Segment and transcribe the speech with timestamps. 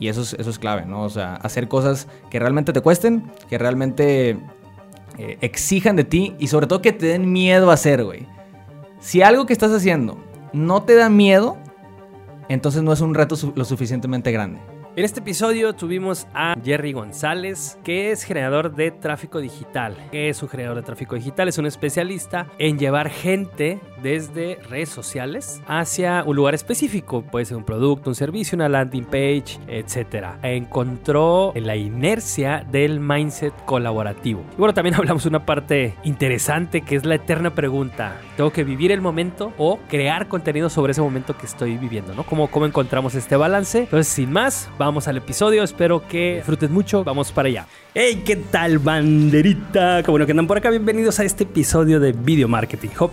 [0.00, 1.02] Y eso es, eso es clave, ¿no?
[1.02, 4.38] O sea, hacer cosas que realmente te cuesten, que realmente
[5.18, 8.26] eh, exijan de ti y sobre todo que te den miedo a hacer, güey.
[8.98, 10.18] Si algo que estás haciendo
[10.54, 11.58] no te da miedo,
[12.48, 14.58] entonces no es un reto lo suficientemente grande.
[14.96, 19.96] En este episodio tuvimos a Jerry González, que es generador de tráfico digital.
[20.10, 21.46] ¿Qué es un generador de tráfico digital?
[21.46, 27.22] Es un especialista en llevar gente desde redes sociales hacia un lugar específico.
[27.22, 30.26] Puede ser un producto, un servicio, una landing page, etc.
[30.42, 34.42] Encontró la inercia del mindset colaborativo.
[34.54, 38.20] Y bueno, también hablamos una parte interesante que es la eterna pregunta.
[38.36, 42.12] ¿Tengo que vivir el momento o crear contenido sobre ese momento que estoy viviendo?
[42.12, 42.24] ¿no?
[42.24, 43.82] ¿Cómo, cómo encontramos este balance?
[43.82, 45.62] Entonces, sin más, vamos al episodio.
[45.62, 47.04] Espero que disfruten mucho.
[47.04, 47.66] Vamos para allá.
[47.94, 50.02] Hey, ¿qué tal, banderita?
[50.02, 50.70] Qué bueno que andan por acá.
[50.70, 53.10] Bienvenidos a este episodio de Video Marketing Hub,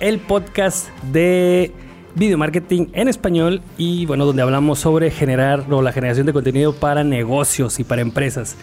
[0.00, 1.72] el podcast de
[2.16, 6.74] video marketing en español y bueno, donde hablamos sobre generar o la generación de contenido
[6.74, 8.56] para negocios y para empresas.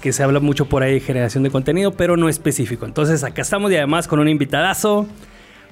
[0.00, 2.86] Que se habla mucho por ahí de generación de contenido, pero no específico.
[2.86, 5.08] Entonces, acá estamos y además con un invitadazo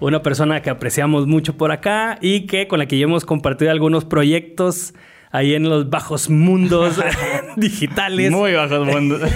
[0.00, 3.70] una persona que apreciamos mucho por acá y que con la que ya hemos compartido
[3.70, 4.92] algunos proyectos
[5.30, 7.00] ahí en los bajos mundos
[7.56, 8.30] digitales.
[8.30, 9.22] Muy bajos mundos.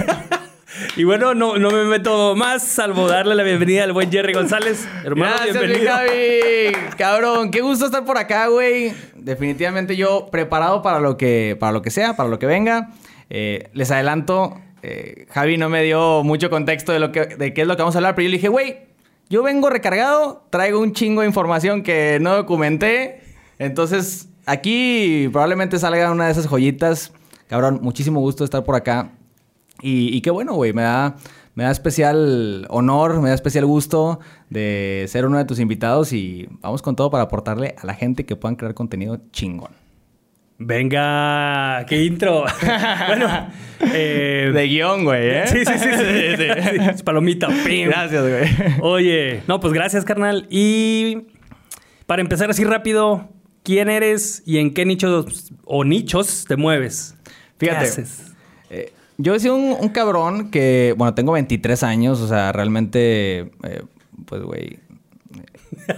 [0.96, 4.88] Y bueno, no, no me meto más, salvo darle la bienvenida al buen Jerry González.
[5.05, 5.92] Hermano, Gracias, bienvenido.
[5.92, 6.96] Javi.
[6.96, 8.92] Cabrón, qué gusto estar por acá, güey.
[9.14, 12.91] Definitivamente yo preparado para lo que, para lo que sea, para lo que venga.
[13.28, 17.62] Eh, les adelanto, eh, Javi no me dio mucho contexto de, lo que, de qué
[17.62, 18.78] es lo que vamos a hablar, pero yo le dije, güey,
[19.28, 23.20] yo vengo recargado, traigo un chingo de información que no documenté.
[23.58, 27.12] Entonces, aquí probablemente salga una de esas joyitas.
[27.48, 29.12] Cabrón, muchísimo gusto estar por acá.
[29.82, 30.72] Y, qué bueno, güey.
[30.72, 31.16] Me da,
[31.54, 36.12] me da especial honor, me da especial gusto de ser uno de tus invitados.
[36.12, 39.72] Y vamos con todo para aportarle a la gente que puedan crear contenido chingón.
[40.58, 42.44] Venga, qué intro.
[43.06, 43.48] bueno,
[43.94, 45.46] eh, de guion, güey, ¿eh?
[45.46, 46.96] Sí, sí, sí.
[46.98, 47.48] sí, Palomita.
[47.48, 48.80] Gracias, güey.
[48.82, 50.46] Oye, no, pues gracias, carnal.
[50.50, 51.28] Y
[52.05, 53.30] para empezar así rápido,
[53.62, 57.14] quién eres y en qué nichos o nichos te mueves.
[57.58, 58.04] Fíjate.
[58.70, 63.82] Eh, yo he sido un, cabrón que, bueno, tengo 23 años, o sea, realmente, eh,
[64.24, 64.78] pues, güey.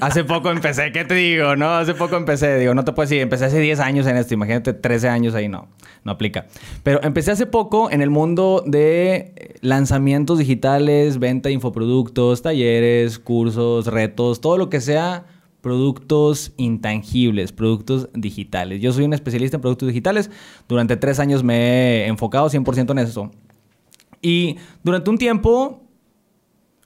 [0.00, 1.56] Hace poco empecé, ¿qué te digo?
[1.56, 4.34] No, hace poco empecé, digo, no te puedo decir, empecé hace 10 años en esto,
[4.34, 5.68] imagínate 13 años ahí, no,
[6.04, 6.46] no aplica.
[6.82, 13.86] Pero empecé hace poco en el mundo de lanzamientos digitales, venta de infoproductos, talleres, cursos,
[13.86, 15.24] retos, todo lo que sea
[15.62, 18.82] productos intangibles, productos digitales.
[18.82, 20.30] Yo soy un especialista en productos digitales.
[20.68, 23.30] Durante tres años me he enfocado 100% en eso.
[24.20, 25.82] Y durante un tiempo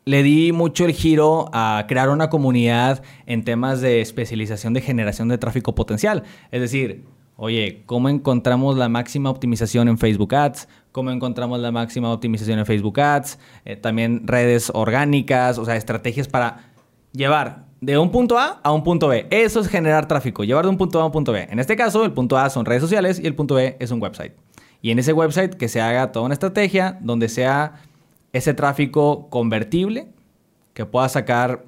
[0.04, 5.28] le di mucho el giro a crear una comunidad en temas de especialización de generación
[5.28, 6.22] de tráfico potencial.
[6.52, 7.04] Es decir,
[7.36, 10.68] oye, ¿cómo encontramos la máxima optimización en Facebook Ads?
[10.92, 13.38] ¿Cómo encontramos la máxima optimización en Facebook Ads?
[13.64, 16.70] Eh, también redes orgánicas, o sea, estrategias para
[17.12, 19.26] llevar de un punto A a un punto B.
[19.30, 21.46] Eso es generar tráfico, llevar de un punto A a un punto B.
[21.50, 24.02] En este caso, el punto A son redes sociales y el punto B es un
[24.02, 24.32] website.
[24.82, 27.82] Y en ese website que se haga toda una estrategia donde sea
[28.32, 30.08] ese tráfico convertible,
[30.74, 31.64] que pueda sacar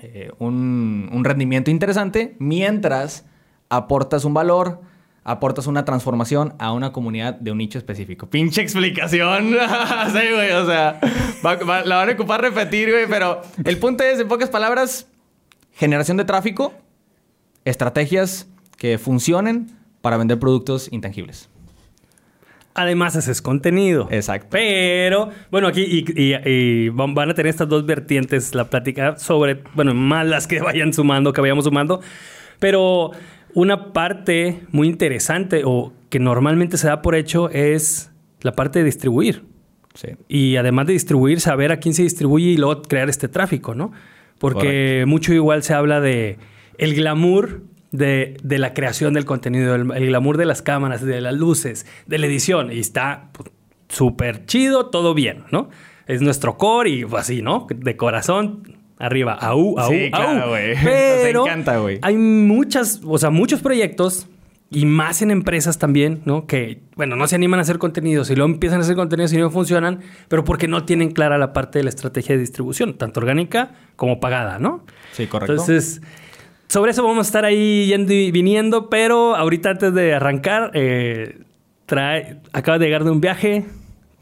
[0.00, 3.24] eh, un, un rendimiento interesante mientras
[3.68, 4.80] aportas un valor,
[5.24, 8.28] aportas una transformación a una comunidad de un nicho específico.
[8.28, 9.50] Pinche explicación.
[10.12, 10.98] sí, güey, o sea,
[11.84, 15.06] la van a ocupar repetir, güey, pero el punto es, en pocas palabras,
[15.74, 16.74] generación de tráfico,
[17.64, 21.48] estrategias que funcionen para vender productos intangibles.
[22.74, 24.08] Además, haces contenido.
[24.10, 24.48] Exacto.
[24.50, 30.26] Pero, bueno, aquí y, van a tener estas dos vertientes, la plática sobre, bueno, más
[30.26, 32.00] las que vayan sumando, que vayamos sumando.
[32.58, 33.10] Pero
[33.54, 38.10] una parte muy interesante o que normalmente se da por hecho es
[38.40, 39.44] la parte de distribuir.
[39.94, 40.08] Sí.
[40.26, 43.92] Y además de distribuir, saber a quién se distribuye y luego crear este tráfico, ¿no?
[44.42, 46.36] Porque mucho igual se habla de
[46.76, 51.86] el glamour de, la creación del contenido, el, glamour de las cámaras, de las luces,
[52.06, 52.72] de la edición.
[52.72, 53.50] Y está pues,
[53.88, 55.70] súper chido, todo bien, ¿no?
[56.08, 57.68] Es nuestro core y así, ¿no?
[57.72, 60.54] De corazón, arriba, au, au, sí, claro.
[60.82, 62.00] Pero encanta, güey.
[62.02, 64.26] Hay muchas, o sea, muchos proyectos
[64.72, 66.46] y más en empresas también, ¿no?
[66.46, 69.36] Que, bueno, no se animan a hacer contenidos y luego empiezan a hacer contenidos y
[69.36, 73.20] no funcionan, pero porque no tienen clara la parte de la estrategia de distribución, tanto
[73.20, 74.84] orgánica como pagada, ¿no?
[75.12, 75.52] Sí, correcto.
[75.52, 76.00] Entonces,
[76.68, 81.40] sobre eso vamos a estar ahí yendo y viniendo, pero ahorita antes de arrancar, eh,
[81.84, 83.66] trae, acaba de llegar de un viaje,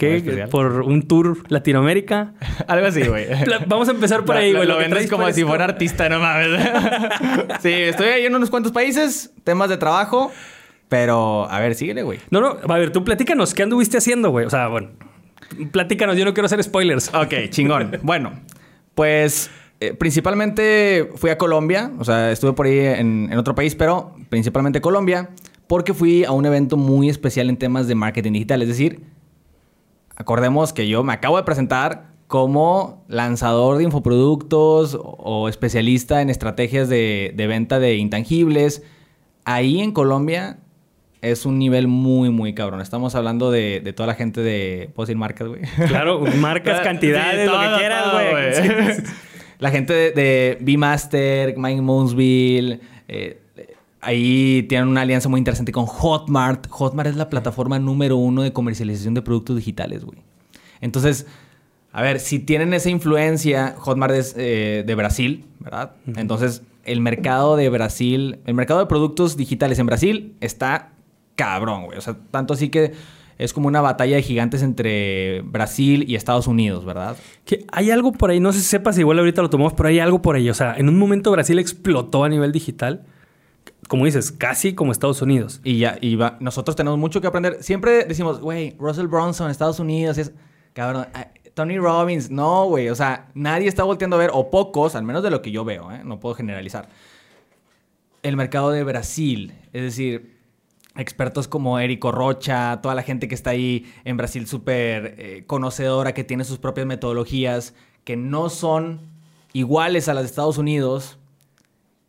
[0.00, 0.46] ¿Qué?
[0.50, 2.32] Por un tour Latinoamérica.
[2.66, 3.26] Algo así, güey.
[3.66, 4.66] Vamos a empezar por ahí, güey.
[4.66, 6.48] Lo, vendes como si fuera artista, no mames.
[7.60, 10.32] sí, estoy ahí en unos cuantos países, temas de trabajo.
[10.88, 12.18] Pero, a ver, síguele, güey.
[12.30, 14.46] No, no, a ver, tú platícanos, ¿qué anduviste haciendo, güey?
[14.46, 14.88] O sea, bueno,
[15.70, 17.12] platícanos, yo no quiero hacer spoilers.
[17.14, 17.98] Ok, chingón.
[18.00, 18.32] bueno,
[18.94, 19.50] pues
[19.80, 24.16] eh, principalmente fui a Colombia, o sea, estuve por ahí en, en otro país, pero
[24.30, 25.28] principalmente Colombia,
[25.66, 28.62] porque fui a un evento muy especial en temas de marketing digital.
[28.62, 29.02] Es decir,
[30.20, 36.90] acordemos que yo me acabo de presentar como lanzador de infoproductos o especialista en estrategias
[36.90, 38.82] de, de venta de intangibles.
[39.46, 40.58] Ahí en Colombia
[41.22, 42.82] es un nivel muy, muy cabrón.
[42.82, 44.90] Estamos hablando de, de toda la gente de...
[44.94, 45.62] ¿Puedo decir marcas, güey?
[45.88, 48.54] Claro, marcas, cantidades, Sí, lo que quieras, güey.
[48.54, 49.02] Sí.
[49.58, 53.42] La gente de, de B-Master, Mike Moonsville, eh,
[54.00, 56.68] ahí tienen una alianza muy interesante con Hotmart.
[56.68, 60.18] Hotmart es la plataforma número uno de comercialización de productos digitales, güey.
[60.80, 61.26] Entonces,
[61.92, 65.92] a ver, si tienen esa influencia, Hotmart es eh, de Brasil, ¿verdad?
[66.16, 70.92] Entonces, el mercado de Brasil, el mercado de productos digitales en Brasil está
[71.34, 71.98] cabrón, güey.
[71.98, 72.92] O sea, tanto así que
[73.38, 77.16] es como una batalla de gigantes entre Brasil y Estados Unidos, ¿verdad?
[77.44, 79.98] Que hay algo por ahí, no sé si sepas, igual ahorita lo tomamos, pero hay
[79.98, 80.50] algo por ahí.
[80.50, 83.06] O sea, en un momento Brasil explotó a nivel digital,
[83.88, 85.60] como dices, casi como Estados Unidos.
[85.64, 87.62] Y ya, y va- nosotros tenemos mucho que aprender.
[87.62, 90.32] Siempre decimos, güey, Russell Bronson, Estados Unidos, es.
[90.72, 91.06] Cabrón,
[91.54, 92.88] Tony Robbins, no, güey.
[92.90, 95.64] O sea, nadie está volteando a ver, o pocos, al menos de lo que yo
[95.64, 96.02] veo, ¿eh?
[96.04, 96.88] No puedo generalizar.
[98.22, 100.38] El mercado de Brasil, es decir,
[100.96, 106.12] expertos como Érico Rocha, toda la gente que está ahí en Brasil súper eh, conocedora,
[106.14, 107.74] que tiene sus propias metodologías,
[108.04, 109.00] que no son
[109.52, 111.18] iguales a las de Estados Unidos.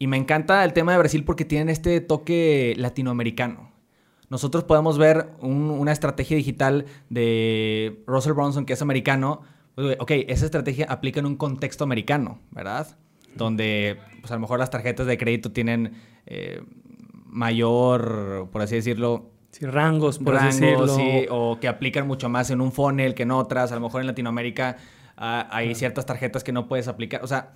[0.01, 3.69] Y me encanta el tema de Brasil porque tienen este toque latinoamericano.
[4.29, 9.41] Nosotros podemos ver un- una estrategia digital de Russell Bronson, que es americano.
[9.99, 12.97] Ok, esa estrategia aplica en un contexto americano, ¿verdad?
[13.35, 15.93] Donde, pues a lo mejor las tarjetas de crédito tienen
[16.25, 16.63] eh,
[17.27, 21.19] mayor, por así decirlo, Sí, rangos, por así rangos, decirlo.
[21.21, 23.71] sí, o que aplican mucho más en un funnel que en otras.
[23.71, 24.77] A lo mejor en Latinoamérica
[25.17, 27.23] ah, hay ciertas tarjetas que no puedes aplicar.
[27.23, 27.51] O sea,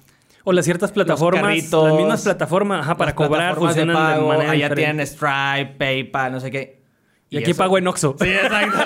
[0.46, 4.28] O las ciertas plataformas, carritos, las mismas plataformas, ajá, para cobrar de funcionan de, pago,
[4.30, 4.84] manera allá diferente.
[4.84, 6.82] tienen Stripe, PayPal, no sé qué.
[7.30, 8.16] Y aquí eso- pago en Oxxo.
[8.20, 8.78] Sí, exacto.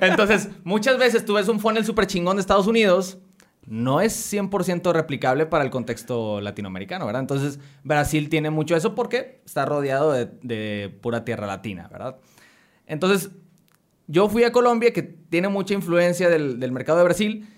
[0.00, 3.18] Entonces, muchas veces tú ves un funnel súper chingón de Estados Unidos,
[3.66, 7.20] no es 100% replicable para el contexto latinoamericano, ¿verdad?
[7.20, 12.16] Entonces, Brasil tiene mucho eso porque está rodeado de, de pura tierra latina, ¿verdad?
[12.86, 13.30] Entonces,
[14.06, 17.48] yo fui a Colombia, que tiene mucha influencia del, del mercado de Brasil,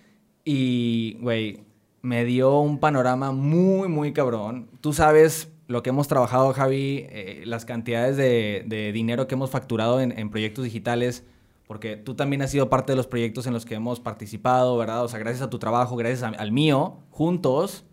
[0.45, 1.61] y, güey,
[2.03, 4.69] me dio un panorama muy, muy cabrón.
[4.81, 9.51] Tú sabes lo que hemos trabajado, Javi, eh, las cantidades de, de dinero que hemos
[9.51, 11.25] facturado en, en proyectos digitales,
[11.67, 15.05] porque tú también has sido parte de los proyectos en los que hemos participado, ¿verdad?
[15.05, 17.85] O sea, gracias a tu trabajo, gracias a- al mío, juntos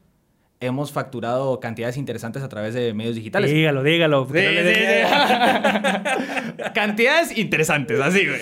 [0.61, 3.51] hemos facturado cantidades interesantes a través de medios digitales.
[3.51, 4.25] Dígalo, dígalo.
[4.25, 5.05] que no le dé-
[6.73, 8.39] cantidades interesantes, así, güey.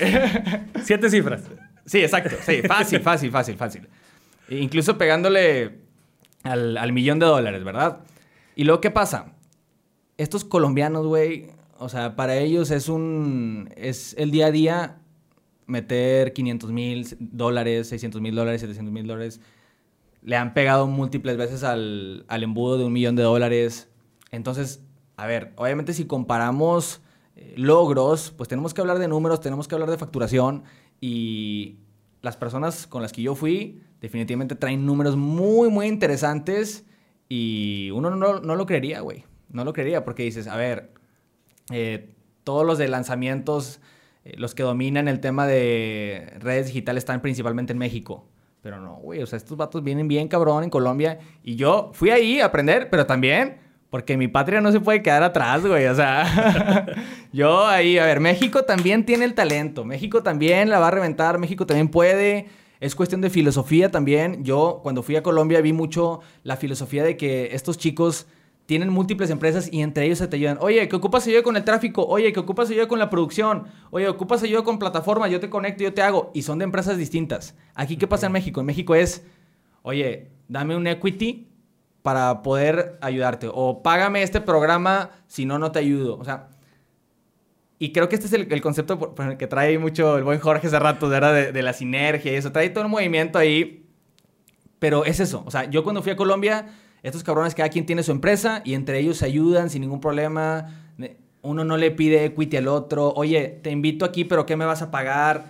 [0.84, 1.42] Siete cifras.
[1.86, 2.36] Sí, exacto.
[2.46, 3.88] Sí, fácil, fácil, fácil, fácil.
[4.50, 5.80] E Incluso pegándole
[6.44, 8.00] al, al millón de dólares, ¿verdad?
[8.56, 9.34] Y luego, ¿qué pasa?
[10.18, 13.70] Estos colombianos, güey, o sea, para ellos es un...
[13.76, 14.98] Es el día a día
[15.66, 19.42] meter 500 mil dólares, 600 mil dólares, 700 mil dólares.
[20.22, 23.90] Le han pegado múltiples veces al, al embudo de un millón de dólares.
[24.32, 24.84] Entonces,
[25.18, 27.02] a ver, obviamente si comparamos
[27.36, 30.64] eh, logros, pues tenemos que hablar de números, tenemos que hablar de facturación
[31.02, 31.78] y
[32.22, 36.86] las personas con las que yo fui definitivamente traen números muy, muy interesantes
[37.30, 39.24] y uno no, no lo creería, güey.
[39.50, 40.92] No lo creería porque dices, a ver,
[41.72, 43.80] eh, todos los de lanzamientos,
[44.26, 48.28] eh, los que dominan el tema de redes digitales están principalmente en México.
[48.62, 51.20] Pero no, güey, o sea, estos vatos vienen bien cabrón en Colombia.
[51.42, 55.24] Y yo fui ahí a aprender, pero también porque mi patria no se puede quedar
[55.24, 55.86] atrás, güey.
[55.86, 56.88] O sea,
[57.32, 59.86] yo ahí, a ver, México también tiene el talento.
[59.86, 62.50] México también la va a reventar, México también puede.
[62.84, 64.44] Es cuestión de filosofía también.
[64.44, 68.28] Yo cuando fui a Colombia vi mucho la filosofía de que estos chicos
[68.66, 70.58] tienen múltiples empresas y entre ellos se te ayudan.
[70.60, 72.06] Oye, ¿qué ocupas ayuda con el tráfico?
[72.06, 73.68] Oye, ¿qué ocupas ayuda con la producción?
[73.90, 75.32] Oye, ¿ocupas ayuda con plataformas?
[75.32, 76.30] Yo te conecto, yo te hago.
[76.34, 77.56] Y son de empresas distintas.
[77.74, 78.60] Aquí, ¿qué pasa en México?
[78.60, 79.26] En México es,
[79.84, 81.48] oye, dame un equity
[82.02, 83.50] para poder ayudarte.
[83.50, 86.18] O págame este programa, si no, no te ayudo.
[86.18, 86.50] O sea,
[87.84, 90.24] y creo que este es el, el concepto por- por el que trae mucho el
[90.24, 91.34] buen Jorge hace rato, ¿verdad?
[91.34, 92.52] De, de la sinergia y eso.
[92.52, 93.86] Trae todo el movimiento ahí.
[94.80, 95.44] Pero es eso.
[95.46, 96.68] O sea, yo cuando fui a Colombia,
[97.04, 100.80] estos cabrones, cada quien tiene su empresa y entre ellos se ayudan sin ningún problema.
[101.42, 103.12] Uno no le pide equity al otro.
[103.16, 105.46] Oye, te invito aquí, pero ¿qué me vas a pagar?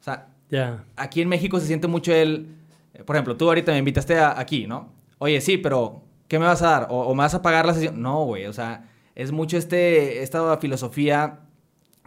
[0.00, 0.84] O sea, Ya.
[0.96, 2.48] aquí en México se siente mucho el...
[2.92, 4.92] eh, Por ejemplo, tú ahorita me invitaste a- aquí, ¿no?
[5.18, 6.86] Oye, sí, pero ¿qué me vas a dar?
[6.90, 8.02] ¿O, o me vas a pagar la sesión?
[8.02, 8.84] No, güey, o sea,
[9.14, 11.40] es mucho este, esta filosofía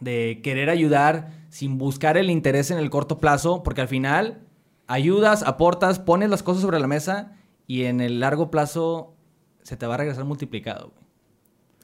[0.03, 4.41] de querer ayudar sin buscar el interés en el corto plazo, porque al final
[4.88, 7.33] ayudas, aportas, pones las cosas sobre la mesa
[7.67, 9.15] y en el largo plazo
[9.62, 10.89] se te va a regresar multiplicado.
[10.89, 11.03] Güey.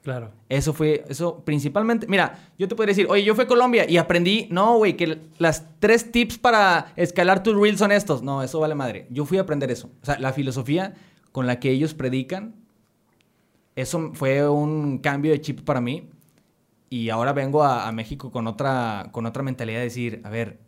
[0.02, 0.32] Claro.
[0.48, 2.08] Eso fue, eso principalmente.
[2.08, 5.20] Mira, yo te podría decir, oye, yo fui a Colombia y aprendí, no, güey, que
[5.38, 8.24] las tres tips para escalar tus reels son estos.
[8.24, 9.08] No, eso vale madre.
[9.10, 9.90] Yo fui a aprender eso.
[10.02, 10.96] O sea, la filosofía
[11.32, 12.56] con la que ellos predican,
[13.76, 16.10] eso fue un cambio de chip para mí.
[16.90, 20.60] Y ahora vengo a, México con otra, con otra mentalidad de decir, a ver,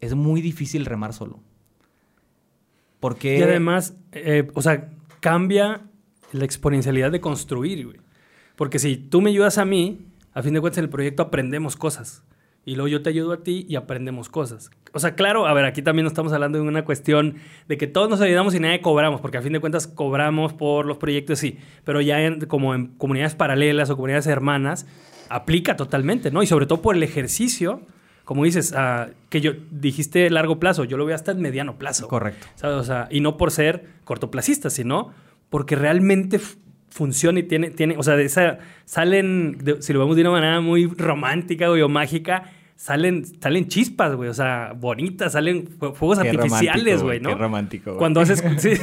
[0.00, 1.40] es muy difícil remar solo.
[3.00, 3.38] Porque...
[3.38, 4.90] Y además, eh, o sea,
[5.20, 5.82] cambia
[6.32, 7.98] la exponencialidad de construir, güey.
[8.56, 11.76] Porque si tú me ayudas a mí, a fin de cuentas en el proyecto aprendemos
[11.76, 12.22] cosas.
[12.64, 14.70] Y luego yo te ayudo a ti y aprendemos cosas.
[14.92, 17.36] O sea, claro, a ver, aquí también no estamos hablando de una cuestión
[17.68, 20.86] de que todos nos ayudamos y nadie cobramos, porque a fin de cuentas cobramos por
[20.86, 21.58] los proyectos, sí.
[21.84, 24.86] Pero ya en, como en comunidades paralelas o comunidades hermanas,
[25.28, 26.42] aplica totalmente, ¿no?
[26.42, 27.82] Y sobre todo por el ejercicio,
[28.24, 32.08] como dices, uh, que yo dijiste largo plazo, yo lo veo hasta en mediano plazo.
[32.08, 32.46] Correcto.
[32.56, 32.76] ¿sabes?
[32.76, 35.12] O sea, y no por ser cortoplacista, sino
[35.50, 36.40] porque realmente
[36.90, 40.32] funciona y tiene, tiene o sea, de esa, salen, de, si lo vemos de una
[40.32, 46.30] manera muy romántica o mágica, salen, salen chispas, güey, o sea, bonitas, salen fuegos Qué
[46.30, 47.28] artificiales, güey, ¿no?
[47.28, 47.98] Qué romántico, güey.
[47.98, 48.42] Cuando haces...
[48.56, 48.70] Sí.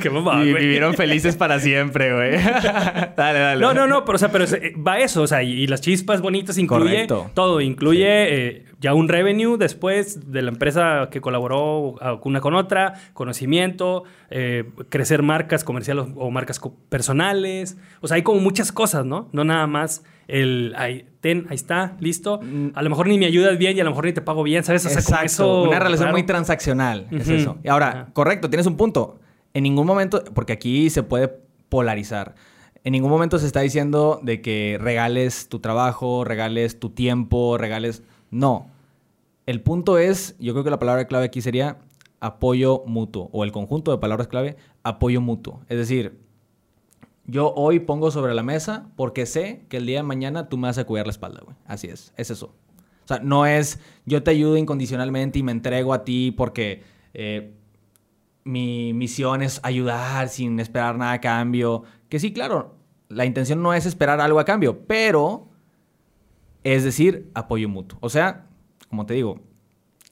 [0.00, 2.36] Qué mamá, Y vivieron felices para siempre, güey.
[3.16, 3.60] dale, dale.
[3.60, 4.44] No, no, no, pero, o sea, pero
[4.76, 7.32] va eso, o sea, y, y las chispas bonitas incluye Correcto.
[7.34, 12.94] todo, incluye eh, ya un revenue después de la empresa que colaboró una con otra,
[13.12, 19.28] conocimiento, eh, crecer marcas comerciales o marcas personales, o sea, hay como muchas cosas, ¿no?
[19.32, 22.40] No nada más el, ahí, ten, ahí está, listo,
[22.74, 24.62] a lo mejor ni me ayudas bien y a lo mejor ni te pago bien,
[24.62, 24.84] ¿sabes?
[24.86, 25.24] O sea, Exacto.
[25.24, 26.12] eso, Una relación claro.
[26.12, 27.06] muy transaccional.
[27.10, 27.56] Es eso.
[27.64, 29.18] Y ahora, correcto, tienes un punto.
[29.54, 31.28] En ningún momento, porque aquí se puede
[31.70, 32.34] polarizar.
[32.84, 38.02] En ningún momento se está diciendo de que regales tu trabajo, regales tu tiempo, regales.
[38.30, 38.70] No.
[39.46, 41.78] El punto es, yo creo que la palabra clave aquí sería
[42.20, 43.30] apoyo mutuo.
[43.32, 45.60] O el conjunto de palabras clave, apoyo mutuo.
[45.68, 46.18] Es decir,
[47.28, 50.66] yo hoy pongo sobre la mesa porque sé que el día de mañana tú me
[50.66, 51.56] vas a cuidar la espalda, güey.
[51.66, 52.54] Así es, es eso.
[53.04, 56.82] O sea, no es yo te ayudo incondicionalmente y me entrego a ti porque
[57.12, 57.52] eh,
[58.44, 61.84] mi misión es ayudar sin esperar nada a cambio.
[62.08, 62.76] Que sí, claro,
[63.10, 65.50] la intención no es esperar algo a cambio, pero
[66.64, 67.98] es decir, apoyo mutuo.
[68.00, 68.46] O sea,
[68.88, 69.40] como te digo,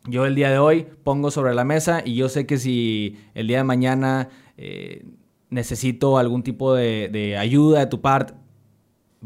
[0.04, 3.46] yo el día de hoy pongo sobre la mesa y yo sé que si el
[3.46, 5.06] día de mañana eh,
[5.50, 8.34] necesito algún tipo de, de ayuda de tu parte,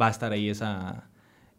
[0.00, 1.10] va a estar ahí esa,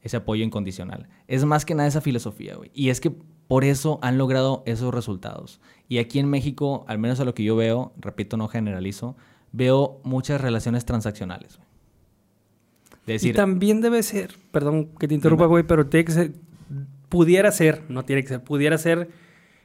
[0.01, 1.08] ese apoyo incondicional.
[1.27, 2.72] Es más que nada esa filosofía, güey.
[2.74, 3.12] Y es que
[3.48, 5.60] por eso han logrado esos resultados.
[5.88, 9.15] Y aquí en México, al menos a lo que yo veo, repito, no generalizo,
[9.51, 11.68] veo muchas relaciones transaccionales, güey.
[13.06, 16.34] De y decir, también debe ser, perdón que te interrumpa, güey, pero tiene que ser,
[17.10, 19.10] pudiera ser, no tiene que ser, pudiera ser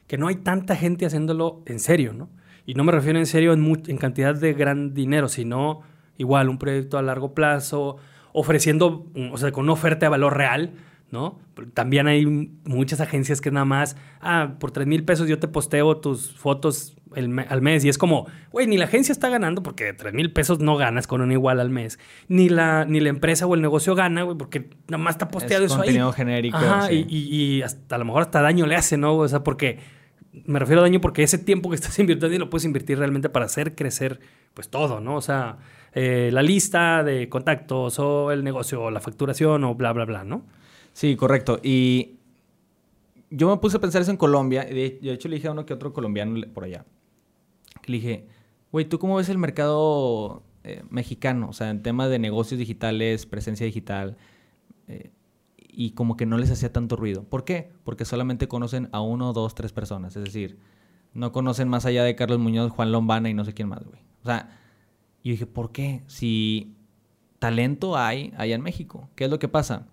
[0.07, 2.29] que no hay tanta gente haciéndolo en serio, ¿no?
[2.67, 5.81] Y no me refiero en serio en, mu- en cantidad de gran dinero, sino
[6.17, 7.97] igual un proyecto a largo plazo,
[8.33, 10.73] ofreciendo, mm, o sea, con una oferta de valor real,
[11.09, 11.39] ¿no?
[11.73, 12.25] También hay
[12.65, 16.95] muchas agencias que nada más, ah, por 3 mil pesos yo te posteo tus fotos
[17.15, 17.85] el me- al mes.
[17.85, 20.75] Y es como, güey, ni la agencia está ganando porque de 3 mil pesos no
[20.75, 21.97] ganas con un igual al mes.
[22.27, 25.63] Ni la, ni la empresa o el negocio gana, güey, porque nada más está posteado
[25.63, 26.13] Es eso contenido ahí.
[26.13, 27.05] genérico, Ajá, sí.
[27.07, 29.15] y, y- y hasta a lo mejor hasta daño le hace, ¿no?
[29.15, 29.79] O sea, porque
[30.45, 33.45] me refiero a daño porque ese tiempo que estás invirtiendo lo puedes invertir realmente para
[33.45, 34.19] hacer crecer,
[34.53, 35.15] pues todo, ¿no?
[35.15, 35.57] O sea,
[35.93, 40.23] eh, la lista de contactos o el negocio o la facturación o bla, bla, bla,
[40.23, 40.45] ¿no?
[40.93, 41.59] Sí, correcto.
[41.63, 42.17] Y
[43.29, 44.67] yo me puse a pensar eso en Colombia.
[44.69, 46.85] y De, hecho, le dije a uno que otro colombiano por allá.
[47.85, 48.27] Le dije,
[48.71, 51.49] güey, ¿tú cómo ves el mercado eh, mexicano?
[51.49, 54.17] O sea, en temas de negocios digitales, presencia digital.
[54.87, 55.11] eh,
[55.79, 57.23] y como que no les hacía tanto ruido.
[57.23, 57.69] ¿Por qué?
[57.83, 60.15] Porque solamente conocen a uno, dos, tres personas.
[60.15, 60.57] Es decir,
[61.13, 63.99] no conocen más allá de Carlos Muñoz, Juan Lombana y no sé quién más, güey.
[64.23, 64.59] O sea,
[65.21, 66.01] y dije, ¿por qué?
[66.07, 66.73] Si
[67.37, 69.07] talento hay allá en México.
[69.13, 69.85] ¿Qué es lo que pasa?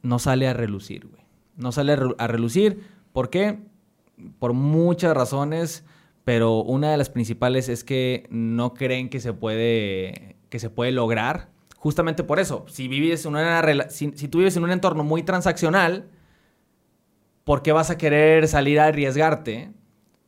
[0.00, 1.22] no sale a relucir, güey.
[1.56, 2.84] No sale a, a relucir.
[3.12, 3.58] ¿Por qué?
[4.38, 5.84] Por muchas razones,
[6.24, 10.92] pero una de las principales es que no creen que se puede, que se puede
[10.92, 11.50] lograr.
[11.78, 16.08] Justamente por eso, si, vives en una si, tú vives en un entorno muy transaccional,
[17.44, 19.72] ¿por qué vas a querer salir a arriesgarte?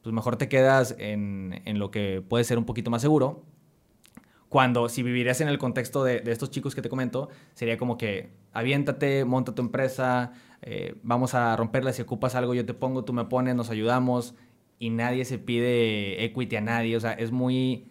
[0.02, 3.42] Pues mejor te quedas en, en lo que puede ser un poquito más seguro.
[4.48, 7.98] Cuando si vivirías en el contexto de, de estos chicos que te comento, sería como
[7.98, 13.04] que aviéntate, monta tu empresa, eh, vamos a romperla, si ocupas algo yo te pongo,
[13.04, 14.34] tú me pones, nos ayudamos
[14.78, 17.86] y nadie se pide equity a nadie, o sea, es muy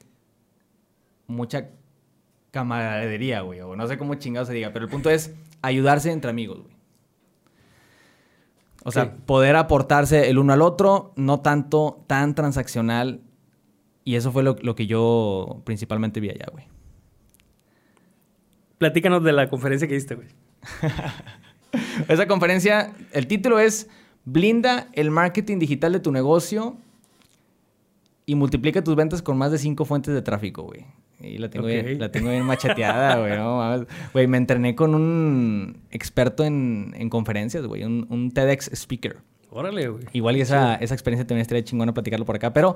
[1.28, 1.70] mucha
[2.52, 3.62] camaradería, güey.
[3.62, 4.72] O no sé cómo chingado se diga.
[4.74, 6.74] Pero el punto es ayudarse entre amigos, güey.
[8.84, 9.12] O sea, Sí.
[9.26, 13.22] poder aportarse el uno al otro, no tanto tan transaccional.
[14.06, 16.66] Y eso fue lo, lo que yo principalmente vi allá, güey.
[18.78, 20.28] Platícanos de la conferencia que diste, güey.
[22.08, 23.90] Esa conferencia, el título es
[24.26, 26.78] Blinda el marketing digital de tu negocio
[28.26, 30.86] y multiplica tus ventas con más de cinco fuentes de tráfico, güey.
[31.22, 33.36] Y la tengo, bien, la tengo bien macheteada, güey.
[33.36, 33.88] no mames.
[34.14, 37.84] Güey, me entrené con un experto en, en conferencias, güey.
[37.84, 39.18] Un, un TEDx speaker.
[39.50, 40.06] Órale, güey.
[40.14, 42.54] Igual y esa, esa experiencia también estaría chingona platicarlo por acá.
[42.54, 42.76] Pero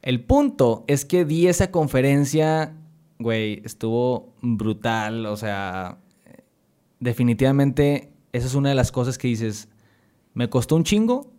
[0.00, 2.74] el punto es que di esa conferencia,
[3.18, 5.26] güey, estuvo brutal.
[5.26, 5.98] O sea,
[7.00, 9.68] definitivamente esa es una de las cosas que dices,
[10.34, 11.32] me costó un chingo,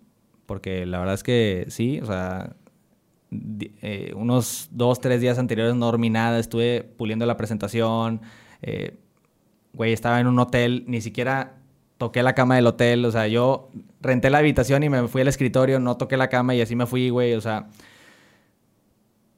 [0.45, 2.55] porque la verdad es que sí, o sea,
[3.82, 8.22] eh, unos dos, tres días anteriores no dormí nada, estuve puliendo la presentación,
[8.62, 8.98] eh,
[9.74, 11.58] güey, estaba en un hotel, ni siquiera
[11.98, 13.70] toqué la cama del hotel, o sea, yo
[14.02, 16.86] renté la habitación y me fui al escritorio, no toqué la cama y así me
[16.86, 17.68] fui, güey, o sea...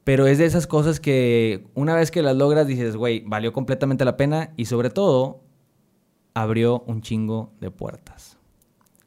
[0.04, 4.04] Pero es de esas cosas que una vez que las logras dices, güey, valió completamente
[4.04, 5.40] la pena y sobre todo
[6.32, 8.38] abrió un chingo de puertas.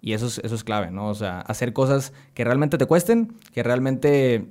[0.01, 1.07] Y eso es, eso es clave, ¿no?
[1.07, 4.49] O sea, hacer cosas que realmente te cuesten, que realmente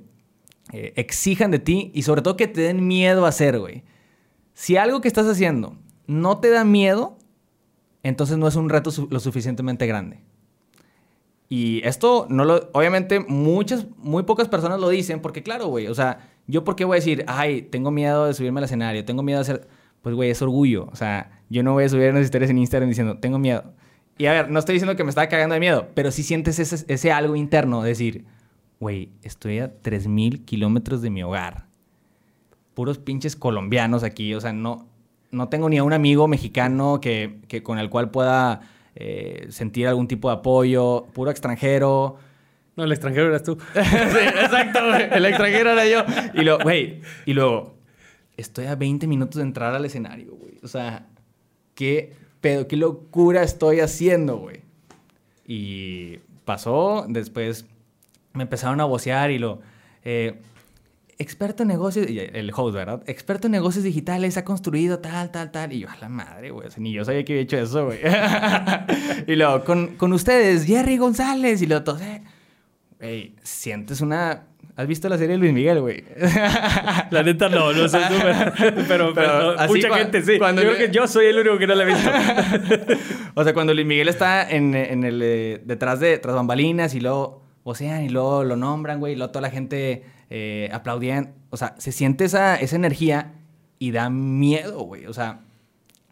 [0.71, 3.83] eh, exijan de ti y sobre todo que te den miedo a hacer, güey.
[4.53, 7.17] Si algo que estás haciendo no te da miedo,
[8.03, 10.19] entonces no es un reto lo suficientemente grande.
[11.47, 15.95] Y esto no lo, obviamente muchas, muy pocas personas lo dicen porque claro, güey, o
[15.95, 19.23] sea, yo por qué voy a decir, ay, tengo miedo de subirme al escenario, tengo
[19.23, 19.67] miedo de hacer,
[20.03, 22.89] pues güey, es orgullo, o sea, yo no voy a subir unas historias en Instagram
[22.89, 23.73] diciendo, tengo miedo.
[24.19, 26.59] Y a ver, no estoy diciendo que me estaba cagando de miedo, pero sí sientes
[26.59, 28.25] ese, ese algo interno, de decir,
[28.79, 31.67] güey, estoy a 3.000 kilómetros de mi hogar.
[32.73, 34.87] Puros pinches colombianos aquí, o sea, no,
[35.31, 38.61] no tengo ni a un amigo mexicano que, que con el cual pueda
[38.95, 42.17] eh, sentir algún tipo de apoyo, puro extranjero.
[42.75, 43.57] No, el extranjero eras tú.
[43.73, 45.09] sí, exacto, güey.
[45.11, 46.03] El extranjero era yo.
[46.33, 47.75] Y luego, güey, y luego,
[48.37, 50.57] estoy a 20 minutos de entrar al escenario, güey.
[50.63, 51.07] O sea,
[51.75, 54.61] qué pedo, qué locura estoy haciendo, güey.
[55.45, 57.65] Y pasó, después
[58.33, 59.61] me empezaron a vocear y lo...
[60.03, 60.39] eh,
[61.19, 63.03] experto en negocios, el host, ¿verdad?
[63.05, 65.73] Experto en negocios digitales, ha construido tal, tal, tal.
[65.73, 66.67] Y yo, a la madre, güey.
[66.67, 67.99] O sea, ni yo sabía que había hecho eso, güey.
[69.27, 71.61] y luego, con, con ustedes, Jerry González.
[71.61, 72.21] Y luego, todos, eh,
[72.99, 74.45] güey, sientes una...
[74.77, 76.05] ¿Has visto la serie de Luis Miguel, güey?
[77.11, 80.37] La neta no, no sé tú, pero, pero, pero así mucha gente sí.
[80.37, 82.09] cuando yo creo que yo soy el único que no la he visto.
[83.33, 87.01] o sea, cuando Luis Miguel está en, en el, eh, detrás de tras bambalinas y
[87.01, 91.33] luego vocean y luego lo nombran, güey, y luego toda la gente eh, aplaudían.
[91.49, 93.33] O sea, se siente esa, esa energía
[93.79, 95.05] y da miedo, güey.
[95.05, 95.41] O sea,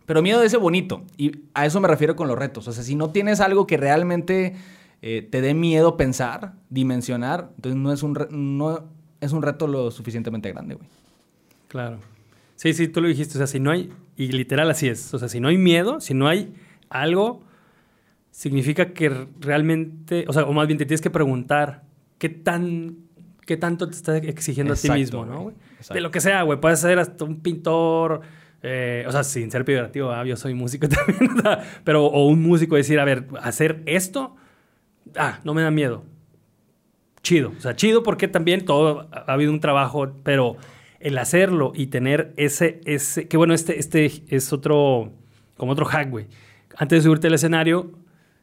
[0.05, 1.03] pero miedo de ese bonito.
[1.17, 2.67] Y a eso me refiero con los retos.
[2.67, 4.55] O sea, si no tienes algo que realmente
[5.01, 8.85] eh, te dé miedo pensar, dimensionar, entonces no es un, re- no
[9.21, 10.87] es un reto lo suficientemente grande, güey.
[11.67, 11.99] Claro.
[12.55, 13.35] Sí, sí, tú lo dijiste.
[13.35, 15.13] O sea, si no hay, y literal así es.
[15.13, 16.53] O sea, si no hay miedo, si no hay
[16.89, 17.41] algo,
[18.37, 21.81] significa que realmente, o sea, o más bien te tienes que preguntar
[22.19, 22.97] qué tan,
[23.47, 25.41] qué tanto te está exigiendo a ti mismo, ¿no?
[25.41, 25.55] güey.
[25.91, 26.59] De lo que sea, güey.
[26.59, 28.21] Puedes ser hasta un pintor,
[28.61, 32.27] eh, o sea, sin ser peyorativo, ah, yo soy músico también, o sea, pero, o
[32.27, 34.35] un músico decir, a ver, hacer esto,
[35.15, 36.03] ah, no me da miedo.
[37.23, 40.57] Chido, o sea, chido porque también todo ha ha habido un trabajo, pero
[40.99, 45.11] el hacerlo y tener ese, ese, que bueno, este, este es otro,
[45.55, 46.27] como otro hack, güey.
[46.77, 47.93] Antes de subirte al escenario,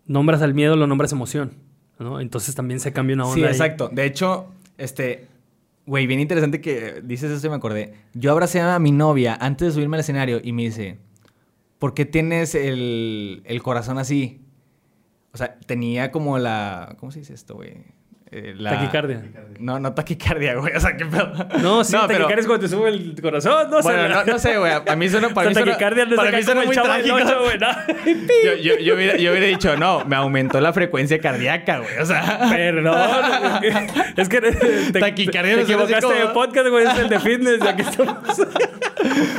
[0.07, 1.53] nombras al miedo, lo nombras emoción,
[1.99, 2.21] ¿no?
[2.21, 3.35] Entonces también se cambia una onda.
[3.35, 3.51] Sí, ahí.
[3.51, 3.89] exacto.
[3.93, 4.47] De hecho,
[4.79, 5.27] este,
[5.87, 7.95] güey, bien interesante que dices eso y me acordé.
[8.15, 10.99] Yo abracé a mi novia antes de subirme al escenario y me dice,
[11.79, 14.41] ¿por qué tienes el, el corazón así?
[15.33, 17.75] O sea, tenía como la, ¿cómo se dice esto, güey?
[18.31, 19.23] Eh, la- Taquicardia.
[19.61, 20.75] No, no taquicardia, güey.
[20.75, 21.33] O sea, qué pedo.
[21.63, 23.83] No, sí, taquicardia es cuando te sube el corazón, no sé.
[23.85, 24.73] Bueno, no, no sé, güey.
[24.73, 27.17] A mí suena, para La mí suena, taquicardia no para mí suena muy trágico.
[27.17, 27.59] güey.
[28.45, 31.97] Yo, yo, yo hubiera, yo hubiera dicho, no, me aumentó la frecuencia cardíaca, güey.
[31.99, 32.41] O sea...
[32.51, 32.97] Perdón.
[34.17, 36.85] es que te, Taquicardia te suena equivocaste como- de podcast, güey.
[36.87, 37.61] Es el de fitness.
[37.61, 38.17] Ya que estamos...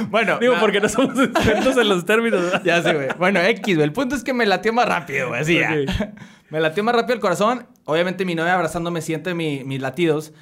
[0.09, 2.41] Bueno, Digo, na- porque no somos expertos en los términos.
[2.63, 3.07] Ya sé, güey.
[3.17, 3.83] Bueno, X, güey.
[3.85, 5.41] El punto es que me latió más rápido, güey.
[5.41, 5.71] Así, ya.
[5.71, 6.09] Ok.
[6.49, 7.67] Me latió más rápido el corazón.
[7.85, 10.33] Obviamente mi novia abrazándome siente mi- mis latidos.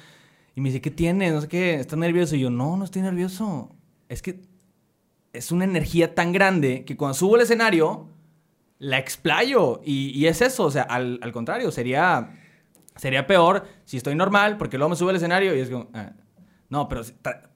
[0.56, 1.32] Y me dice, ¿qué tienes?
[1.34, 1.74] No sé qué.
[1.76, 2.36] ¿Estás nervioso?
[2.36, 3.70] Y yo, no, no estoy nervioso.
[4.08, 4.40] Es que
[5.32, 8.08] es una energía tan grande que cuando subo al escenario,
[8.78, 9.80] la explayo.
[9.84, 10.64] Y, y es eso.
[10.64, 12.30] O sea, al, contrario, sería,
[12.96, 16.12] sería peor si estoy normal, porque luego me subo al escenario y es como, ah,
[16.68, 17.02] no, pero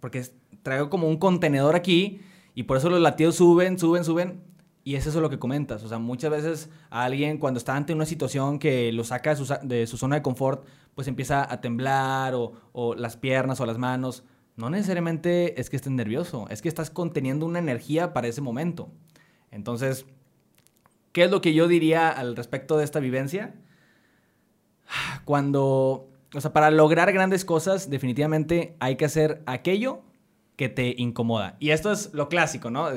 [0.01, 0.23] porque
[0.63, 2.21] traigo como un contenedor aquí
[2.55, 4.43] Y por eso los latidos suben, suben, suben.
[4.89, 5.85] Y es eso lo que comentas.
[5.85, 9.37] O sea, muchas veces a alguien cuando está ante una situación que lo saca de
[9.37, 13.67] su, de su zona de confort, pues empieza a temblar o, o, las piernas o
[13.67, 14.25] las manos.
[14.57, 18.89] No necesariamente es que estés nervioso, es que estás conteniendo una energía para ese momento.
[19.51, 20.07] Entonces,
[21.13, 23.57] ¿qué es lo que yo diría al respecto de esta vivencia?
[25.27, 30.01] Cuando, o sea, para lograr grandes cosas, definitivamente hay que hacer aquello
[30.57, 31.59] que te incomoda.
[31.61, 32.89] Y esto es lo clásico, ¿no?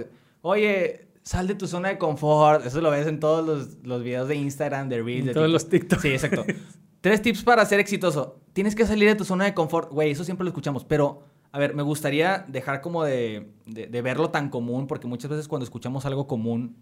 [0.42, 2.66] Oye, sal de tu zona de confort.
[2.66, 5.28] Eso lo ves en todos los, los videos de Instagram, de Reels.
[5.28, 6.00] En todos los TikTok.
[6.00, 6.46] Sí, exacto.
[7.02, 8.40] Tres tips para ser exitoso.
[8.54, 9.92] Tienes que salir de tu zona de confort.
[9.92, 10.86] Güey, eso siempre lo escuchamos.
[10.86, 15.32] Pero, a ver, me gustaría dejar como de, de, de, verlo tan común, porque muchas
[15.32, 16.76] veces cuando escuchamos algo común,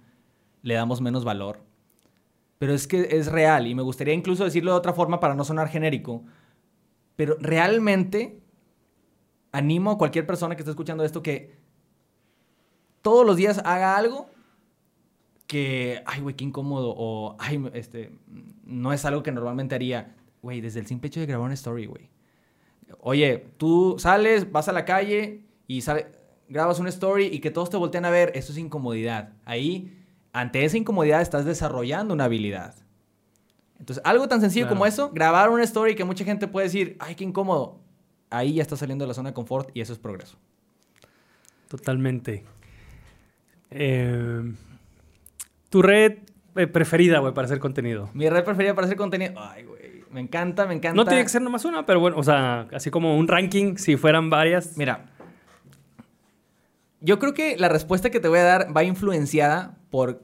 [0.62, 1.62] le damos menos valor.
[2.58, 3.68] Pero es que es real.
[3.68, 6.24] Y me gustaría incluso decirlo de otra forma para no sonar genérico.
[7.16, 8.42] Pero realmente
[9.52, 11.59] animo a cualquier persona que esté escuchando esto que
[13.10, 14.30] todos los días haga algo
[15.48, 18.12] que, ay, güey, qué incómodo, o, ay, este,
[18.64, 21.88] no es algo que normalmente haría, güey, desde el simple hecho de grabar una story,
[21.88, 22.12] güey.
[23.00, 26.06] Oye, tú sales, vas a la calle y sale,
[26.50, 29.34] grabas una story y que todos te voltean a ver, eso es incomodidad.
[29.44, 29.98] Ahí,
[30.32, 32.76] ante esa incomodidad, estás desarrollando una habilidad.
[33.80, 34.76] Entonces, algo tan sencillo claro.
[34.76, 37.80] como eso, grabar una story que mucha gente puede decir, ay, qué incómodo.
[38.30, 40.38] Ahí ya está saliendo de la zona de confort y eso es progreso.
[41.70, 42.46] Totalmente.
[43.72, 44.54] Eh,
[45.70, 46.18] tu red
[46.56, 48.10] eh, preferida, güey, para hacer contenido.
[48.14, 49.34] Mi red preferida para hacer contenido.
[49.38, 49.80] Ay, güey.
[50.12, 50.96] Me encanta, me encanta.
[50.96, 53.96] No tiene que ser nomás una, pero bueno, o sea, así como un ranking, si
[53.96, 54.76] fueran varias.
[54.76, 55.06] Mira.
[57.00, 60.24] Yo creo que la respuesta que te voy a dar va influenciada por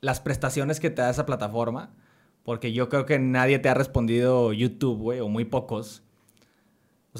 [0.00, 1.90] las prestaciones que te da esa plataforma.
[2.42, 6.02] Porque yo creo que nadie te ha respondido YouTube, güey, o muy pocos.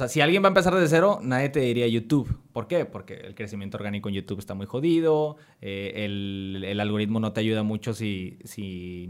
[0.00, 2.34] Sea, si alguien va a empezar desde cero, nadie te diría YouTube.
[2.54, 2.86] ¿Por qué?
[2.86, 7.62] Porque el crecimiento orgánico en YouTube está muy jodido, eh, el, algoritmo no te ayuda
[7.62, 8.38] mucho si,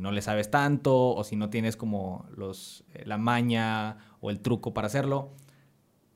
[0.00, 4.40] no le sabes tanto o si no tienes como los, eh, la maña o el
[4.40, 5.30] truco para hacerlo.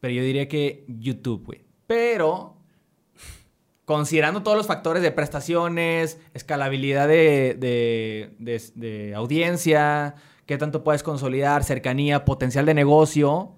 [0.01, 1.65] Pero yo diría que YouTube, güey.
[1.87, 2.57] Pero,
[3.85, 12.25] considerando todos los factores de prestaciones, escalabilidad de, de audiencia, qué tanto puedes consolidar, cercanía,
[12.25, 13.55] potencial de negocio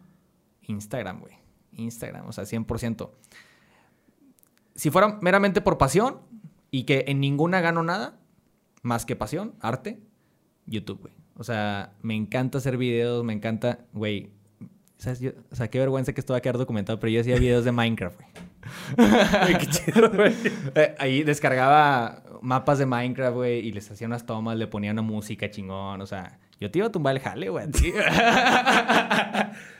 [0.66, 1.34] Instagram, güey.
[1.72, 3.10] Instagram, o sea, 100%.
[4.74, 6.20] Si fuera meramente por pasión
[6.70, 8.18] y que en ninguna gano nada,
[8.82, 10.00] más que pasión, arte,
[10.66, 11.14] YouTube, güey.
[11.38, 14.30] O sea, me encanta hacer videos, me encanta, güey.
[14.96, 15.20] ¿Sabes?
[15.20, 17.64] Yo, o sea, qué vergüenza que esto va a quedar documentado, pero yo hacía videos
[17.64, 18.46] de Minecraft, güey.
[19.58, 20.34] qué chido, güey.
[20.98, 25.50] Ahí descargaba mapas de Minecraft, güey, y les hacía unas tomas, le ponía una música
[25.50, 27.66] chingón, o sea, yo te iba a tumbar el jale, güey.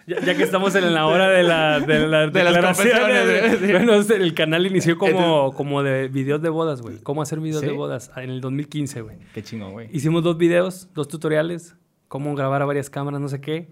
[0.09, 3.61] Ya, ya, que estamos en la hora de, la, de, la, de las confesiones.
[3.61, 6.99] Bueno, el canal inició como, Entonces, como de videos de bodas, güey.
[7.03, 7.67] Cómo hacer videos ¿sí?
[7.67, 9.17] de bodas en el 2015, güey.
[9.35, 9.89] Qué chingón, güey.
[9.91, 11.75] Hicimos dos videos, dos tutoriales,
[12.07, 13.69] cómo grabar a varias cámaras, no sé qué.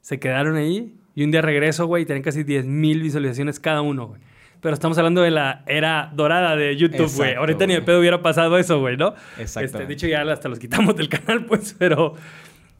[0.00, 3.80] Se quedaron ahí y un día regreso, güey, y tenían casi 10 mil visualizaciones cada
[3.80, 4.20] uno, güey.
[4.60, 7.34] Pero estamos hablando de la era dorada de YouTube, güey.
[7.34, 7.68] Ahorita wey.
[7.68, 9.14] ni el pedo hubiera pasado eso, güey, ¿no?
[9.38, 9.66] Exacto.
[9.66, 12.14] Este, de hecho, ya hasta los quitamos del canal, pues, pero...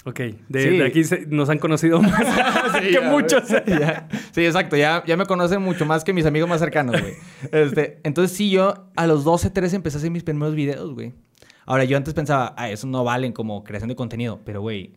[0.04, 0.78] Ok, de, sí.
[0.78, 2.12] de aquí se, nos han conocido más
[2.72, 3.48] sí, que ya, muchos.
[3.48, 4.08] Ya.
[4.30, 7.14] Sí, exacto, ya, ya me conocen mucho más que mis amigos más cercanos, güey.
[7.52, 11.12] Este, entonces sí, yo a los 12, 13 empecé a hacer mis primeros videos, güey.
[11.66, 14.94] Ahora, yo antes pensaba, ah, eso no valen como creación de contenido, pero, güey,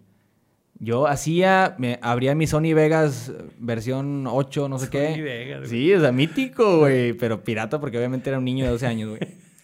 [0.83, 5.21] yo hacía, me abría mi Sony Vegas versión 8, no sé Sony qué.
[5.21, 8.87] Vegas, sí, o sea, mítico, güey, pero pirata porque obviamente era un niño de 12
[8.87, 9.21] años, güey.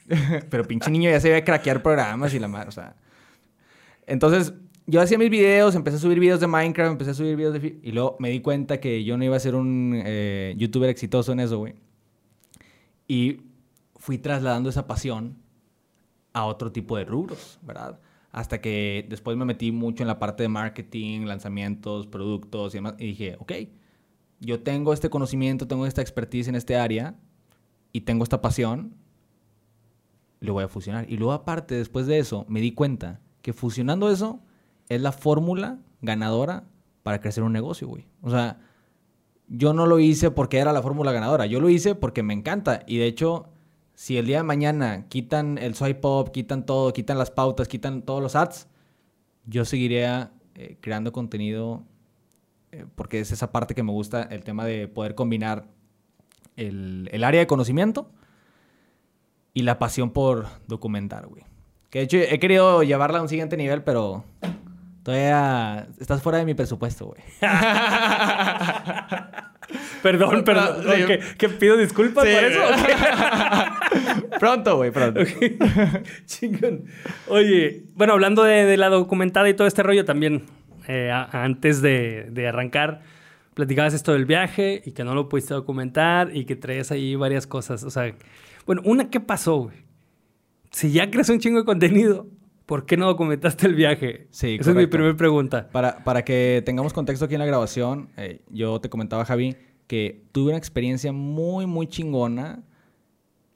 [0.52, 2.96] pero pinche niño ya se iba a craquear programas y la madre, o sea.
[4.06, 4.54] Entonces,
[4.86, 7.80] yo hacía mis videos, empecé a subir videos de Minecraft, empecé a subir videos de...
[7.82, 11.32] Y luego me di cuenta que yo no iba a ser un eh, youtuber exitoso
[11.32, 11.74] en eso, güey.
[13.08, 13.42] Y
[13.96, 15.36] fui trasladando esa pasión
[16.32, 18.00] a otro tipo de rubros, ¿verdad?
[18.38, 22.94] Hasta que después me metí mucho en la parte de marketing, lanzamientos, productos y demás.
[23.00, 23.52] Y dije, ok,
[24.40, 27.16] yo tengo este conocimiento, tengo esta expertise en este área
[27.92, 28.94] y tengo esta pasión,
[30.40, 31.10] lo voy a fusionar.
[31.10, 34.40] Y luego aparte, después de eso, me di cuenta que fusionando eso
[34.88, 36.66] es la fórmula ganadora
[37.02, 38.06] para crecer un negocio, güey.
[38.22, 38.60] O sea,
[39.48, 41.48] yo no lo hice porque era la fórmula ganadora.
[41.48, 42.84] Yo lo hice porque me encanta.
[42.86, 43.50] Y de hecho,
[44.00, 48.04] si el día de mañana quitan el swipe up, quitan todo, quitan las pautas, quitan
[48.04, 48.68] todos los ads,
[49.46, 51.84] yo seguiría eh, creando contenido
[52.72, 55.66] eh, porque es esa parte que me gusta, el tema de poder combinar
[56.58, 58.12] el, el área de conocimiento
[59.56, 61.44] y la pasión por documentar, güey.
[61.90, 64.24] Que de hecho he querido llevarla a un siguiente nivel, pero
[65.02, 67.22] Todavía estás fuera de mi presupuesto, güey.
[70.04, 70.84] Perdón, perdón.
[71.08, 72.34] ¿Que, que pido disculpas Sí.
[72.34, 72.60] por eso?
[74.40, 75.22] pronto, güey, pronto.
[76.26, 76.86] Chingón.
[77.28, 80.44] Oye, bueno, hablando de, de la documentada y todo este rollo también,
[80.88, 83.02] eh, a- antes de, de arrancar,
[83.54, 87.48] platicabas esto del viaje y que no lo pudiste documentar y que traes ahí varias
[87.48, 87.84] cosas.
[87.84, 88.14] O sea,
[88.66, 89.78] bueno, una, ¿qué pasó, güey?
[90.72, 92.28] Si ya crees un chingo de contenido,
[92.66, 94.28] ¿por qué no documentaste el viaje?
[94.30, 95.70] Sí, Esa es mi primera pregunta.
[95.72, 99.56] Para, para que tengamos contexto aquí en la grabación, eh, yo te comentaba, Javi,
[99.88, 102.62] que tuve una experiencia muy, muy chingona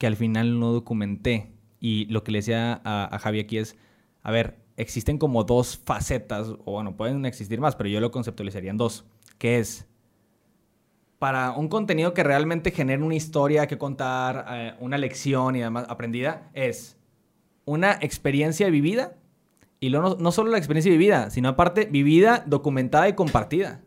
[0.02, 1.52] que al final no documenté.
[1.78, 3.76] Y lo que le decía a, a Javi aquí es,
[4.24, 8.72] a ver, existen como dos facetas, o bueno, pueden existir más, pero yo lo conceptualizaría
[8.72, 9.04] en dos,
[9.38, 9.86] que es
[11.20, 15.86] para un contenido que realmente genere una historia que contar, eh, una lección y además
[15.88, 16.96] aprendida, es
[17.64, 19.14] una experiencia vivida
[19.78, 23.82] y luego no, no solo la experiencia vivida, sino aparte vivida, documentada y compartida.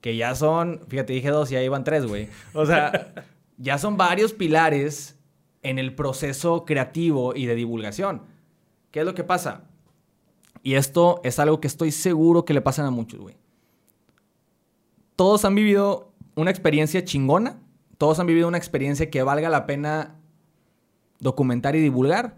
[0.00, 2.30] Que ya son, fíjate, dije dos y ahí van tres, güey.
[2.54, 3.12] O sea,
[3.58, 5.15] ya son varios pilares
[5.66, 8.22] en el proceso creativo y de divulgación.
[8.92, 9.64] ¿Qué es lo que pasa?
[10.62, 13.36] Y esto es algo que estoy seguro que le pasan a muchos, güey.
[15.16, 17.58] Todos han vivido una experiencia chingona,
[17.98, 20.20] todos han vivido una experiencia que valga la pena
[21.18, 22.36] documentar y divulgar,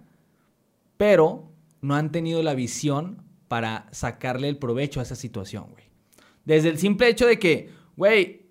[0.97, 1.51] pero
[1.83, 5.85] no han tenido la visión para sacarle el provecho a esa situación, güey.
[6.47, 8.48] Desde el simple hecho de que, güey,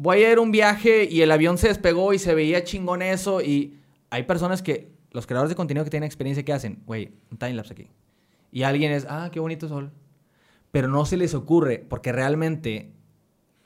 [0.00, 3.02] voy a ir a un viaje y el avión se despegó y se veía chingón
[3.02, 3.78] eso y
[4.10, 6.82] hay personas que, los creadores de contenido que tienen experiencia, ¿qué hacen?
[6.86, 7.88] Güey, un timelapse aquí.
[8.52, 9.90] Y alguien es, ah, qué bonito sol.
[10.70, 12.92] Pero no se les ocurre porque realmente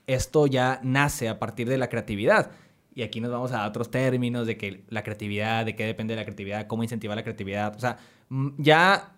[0.07, 2.53] esto ya nace a partir de la creatividad.
[2.95, 6.21] Y aquí nos vamos a otros términos de que la creatividad, de qué depende de
[6.21, 7.77] la creatividad, cómo incentivar la creatividad.
[7.77, 9.16] O sea, mm, ya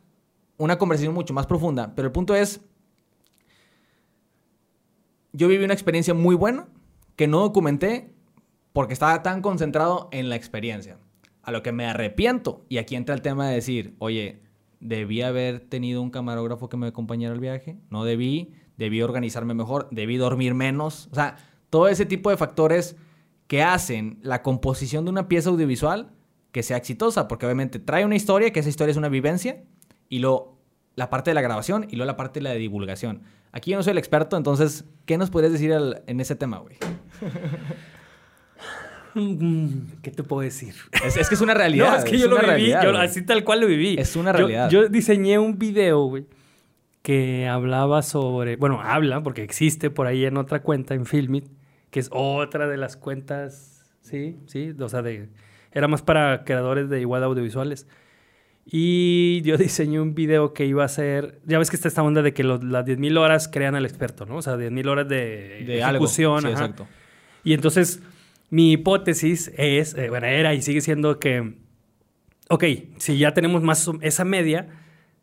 [0.56, 1.94] una conversación mucho más profunda.
[1.94, 2.60] Pero el punto es,
[5.32, 6.66] yo viví una experiencia muy buena
[7.16, 8.14] que no documenté
[8.72, 10.98] porque estaba tan concentrado en la experiencia.
[11.42, 12.64] A lo que me arrepiento.
[12.68, 14.42] Y aquí entra el tema de decir, oye,
[14.80, 17.78] debí haber tenido un camarógrafo que me acompañara al viaje.
[17.90, 18.54] No debí.
[18.76, 19.88] Debí organizarme mejor.
[19.90, 21.08] Debí dormir menos.
[21.12, 21.36] O sea,
[21.70, 22.96] todo ese tipo de factores
[23.46, 26.12] que hacen la composición de una pieza audiovisual
[26.50, 27.28] que sea exitosa.
[27.28, 29.62] Porque obviamente trae una historia, que esa historia es una vivencia.
[30.08, 30.53] Y luego
[30.96, 33.22] la parte de la grabación y luego la parte de la de divulgación.
[33.52, 36.58] Aquí yo no soy el experto, entonces, ¿qué nos podrías decir al- en ese tema,
[36.58, 36.76] güey?
[39.14, 40.74] Mm, ¿Qué te puedo decir?
[41.04, 41.86] Es, es que es una realidad.
[41.90, 43.96] No, es que yo lo viví, yo así tal cual lo viví.
[43.98, 44.70] Es una Yo- realidad.
[44.70, 46.26] Yo, diseñé un video, güey,
[47.02, 51.46] que hablaba sobre, bueno, habla, porque existe por ahí en otra cuenta, en Filmit,
[51.90, 55.28] que es otra de las cuentas, sí, sí, o sea, de,
[55.70, 57.86] era más para creadores de igual audiovisuales.
[58.66, 62.22] Y yo diseñé un video que iba a ser, ya ves que está esta onda
[62.22, 64.36] de que los- las 10.000 horas crean al experto, ¿no?
[64.36, 65.98] O sea, 10.000 horas de, De algo.
[65.98, 66.42] ejecución.
[66.42, 66.86] Sí, exacto.
[67.44, 68.00] Y entonces,
[68.50, 71.54] mi hipótesis es, eh, bueno, era y sigue siendo que,
[72.48, 72.64] ok,
[72.98, 74.68] si ya tenemos más esa media,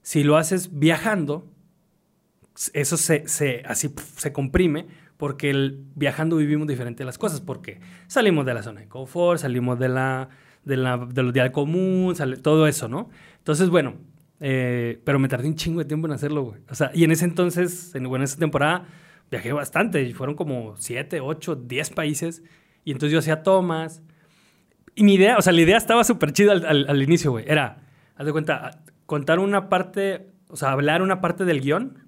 [0.03, 1.47] si lo haces viajando,
[2.73, 4.85] eso se, se- así se comprime,
[5.17, 9.79] porque el, viajando vivimos diferente las cosas, porque salimos de la zona de confort, salimos
[9.79, 10.29] de la,
[10.65, 13.09] de la, de común, sale- todo eso, ¿no?
[13.41, 13.95] Entonces, bueno,
[14.39, 16.61] eh, pero me tardé un chingo de tiempo en hacerlo, güey.
[16.69, 18.85] O sea, y en ese entonces, en, en esa temporada,
[19.29, 22.43] viajé bastante, y fueron como 7, 8, 10 países,
[22.83, 24.01] y entonces yo hacía tomas.
[24.95, 27.45] Y mi idea, o sea, la idea estaba súper chida al, al- al inicio, güey.
[27.47, 27.83] Era,
[28.15, 32.07] haz de cuenta, contar una parte, o sea, hablar una parte del guion.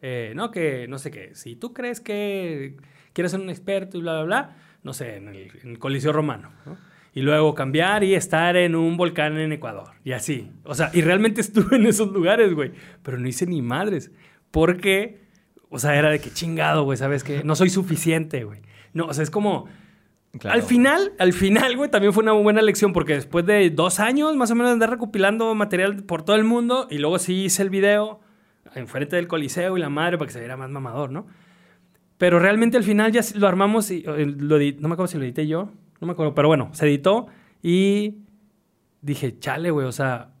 [0.00, 2.76] Eh, no, que, no sé qué, si tú crees que
[3.12, 6.12] quieres ser un experto y bla, bla, bla, no sé, en el, en el Coliseo
[6.12, 6.76] Romano, ¿no?
[7.14, 9.90] Y luego cambiar y estar en un volcán en Ecuador.
[10.04, 10.50] Y así.
[10.64, 12.72] O sea, y realmente estuve en esos lugares, güey.
[13.02, 14.10] Pero no hice ni madres.
[14.50, 15.20] Porque,
[15.68, 17.44] o sea, era de que chingado, güey, ¿sabes qué?
[17.44, 18.60] No soy suficiente, güey.
[18.94, 19.66] No, o sea, es como...
[20.38, 20.54] Claro.
[20.54, 24.34] Al final, al final, güey, también fue una buena lección porque después de dos años
[24.34, 27.62] más o menos de andar recopilando material por todo el mundo y luego sí hice
[27.62, 28.20] el video
[28.74, 31.26] enfrente del coliseo y la madre para que se viera más mamador, ¿no?
[32.18, 35.24] Pero realmente al final ya lo armamos y eh, lo no me acuerdo si lo
[35.24, 35.70] edité yo,
[36.02, 37.28] no me acuerdo, pero bueno, se editó
[37.62, 38.16] y
[39.00, 40.32] dije, chale, güey, o sea,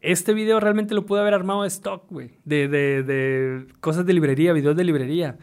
[0.00, 4.12] este video realmente lo pude haber armado de stock, güey, de, de, de cosas de
[4.12, 5.38] librería, videos de librería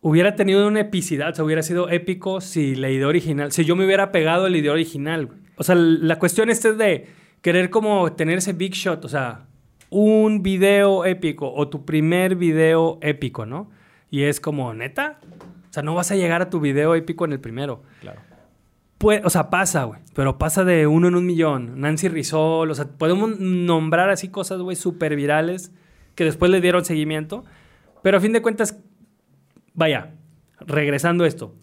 [0.00, 3.76] hubiera tenido una epicidad, o sea, hubiera sido épico si la idea original, si yo
[3.76, 5.26] me hubiera pegado la idea original.
[5.26, 5.38] güey.
[5.56, 7.06] O sea, la cuestión esta es de
[7.42, 9.46] querer como tener ese big shot, o sea,
[9.90, 13.70] un video épico o tu primer video épico, ¿no?
[14.10, 15.18] Y es como, neta,
[15.68, 17.82] o sea, no vas a llegar a tu video épico en el primero.
[18.00, 18.20] Claro.
[18.98, 20.00] Puede- o sea, pasa, güey.
[20.14, 21.80] Pero pasa de uno en un millón.
[21.80, 25.72] Nancy Rizol, o sea, podemos nombrar así cosas, güey, súper virales
[26.14, 27.44] que después le dieron seguimiento.
[28.02, 28.80] Pero a fin de cuentas,
[29.74, 30.14] vaya,
[30.60, 31.54] regresando a esto,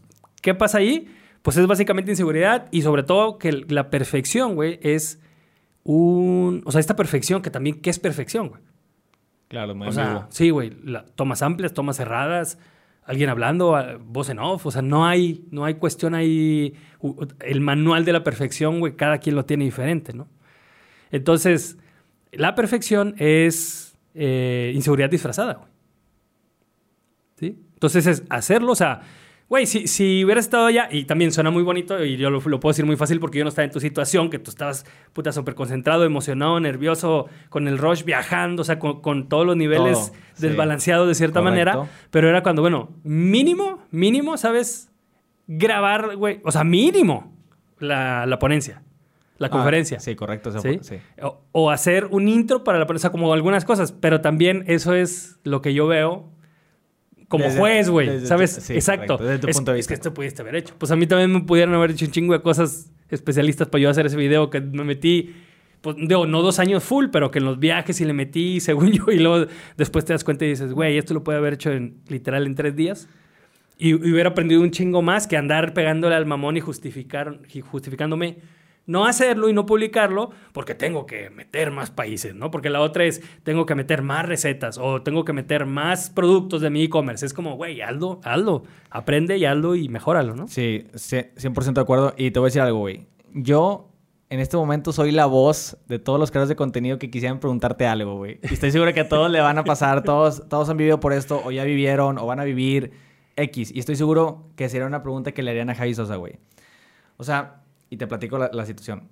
[0.42, 1.14] ¿qué pasa ahí?
[1.42, 5.22] Pues es básicamente inseguridad y sobre todo que la perfección, güey, es
[5.84, 6.62] un...
[6.66, 8.62] O sea, esta perfección que también, ¿qué es perfección, güey?
[9.48, 10.72] Claro, muy O sea, sí, güey,
[11.16, 12.58] tomas amplias, tomas cerradas,
[13.06, 16.74] alguien hablando, a- voz en off, o sea, no hay, no hay cuestión ahí,
[17.42, 20.28] el manual de la perfección, güey, cada quien lo tiene diferente, ¿no?
[21.12, 21.78] Entonces,
[22.32, 25.70] la perfección es eh, inseguridad disfrazada, güey.
[27.40, 27.60] ¿Sí?
[27.74, 29.02] Entonces es hacerlo, o sea,
[29.48, 32.60] güey, si, si hubieras estado allá, y también suena muy bonito, y yo lo, lo
[32.60, 35.32] puedo decir muy fácil porque yo no estaba en tu situación, que tú estabas, puta,
[35.32, 39.98] súper concentrado, emocionado, nervioso, con el rush, viajando, o sea, con, con todos los niveles
[40.12, 40.48] Todo, sí.
[40.48, 41.52] desbalanceados de cierta Correcto.
[41.74, 44.92] manera, pero era cuando, bueno, mínimo, mínimo, ¿sabes?
[45.48, 47.32] Grabar, güey, o sea, mínimo
[47.80, 48.82] la, la ponencia,
[49.38, 50.00] la Ah, conferencia.
[50.00, 50.50] sí, correcto.
[50.50, 50.80] o sea, ¿Sí?
[50.82, 50.96] sí.
[51.22, 55.40] O, o hacer un intro para la prensa, como algunas cosas, pero también eso es
[55.44, 56.32] lo que yo veo
[57.28, 58.52] como Desde- juez, güey, tu- ¿sabes?
[58.52, 59.18] sí, Exacto.
[59.18, 60.10] correcto, desde tu es, punto de es que vista.
[60.10, 60.74] esto pudiste haber hecho.
[60.78, 63.90] Pues a mí también me pudieron haber hecho un chingo de cosas especialistas para yo
[63.90, 65.34] hacer ese video que me metí,
[65.82, 68.92] pues digo, no dos años full, pero que en los viajes y le metí, según
[68.92, 71.72] yo, y luego después te das cuenta y dices, güey, esto lo puede haber hecho
[71.72, 73.08] en, literal en tres días.
[73.78, 77.60] Y, y hubiera aprendido un chingo más que andar pegándole al mamón y, justificar, y
[77.62, 78.38] justificándome
[78.86, 82.52] no hacerlo y no publicarlo porque tengo que meter más países, ¿no?
[82.52, 86.62] Porque la otra es, tengo que meter más recetas o tengo que meter más productos
[86.62, 87.26] de mi e-commerce.
[87.26, 90.48] Es como, güey, hazlo, hazlo, aprende y hazlo y mejóralo, ¿no?
[90.48, 92.14] Sí, sí, 100% de acuerdo.
[92.18, 93.08] Y te voy a decir algo, güey.
[93.34, 93.90] Yo,
[94.30, 97.86] en este momento, soy la voz de todos los creadores de contenido que quisieran preguntarte
[97.88, 98.40] algo, güey.
[98.44, 100.04] Y estoy seguro que a todos le van a pasar.
[100.04, 102.92] Todos, todos han vivido por esto, o ya vivieron, o van a vivir
[103.36, 103.72] X.
[103.74, 106.38] Y estoy seguro que sería una pregunta que le harían a Javi Sosa, güey.
[107.18, 109.10] O sea, y te platico la, la situación.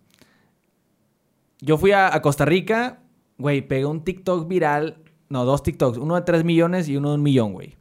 [1.63, 2.99] Yo fui a, Costa Rica,
[3.37, 4.97] güey, pegué un TikTok viral.
[5.29, 5.97] No, dos TikToks.
[5.97, 7.77] Uno de 3 millones y uno de un millón, güey.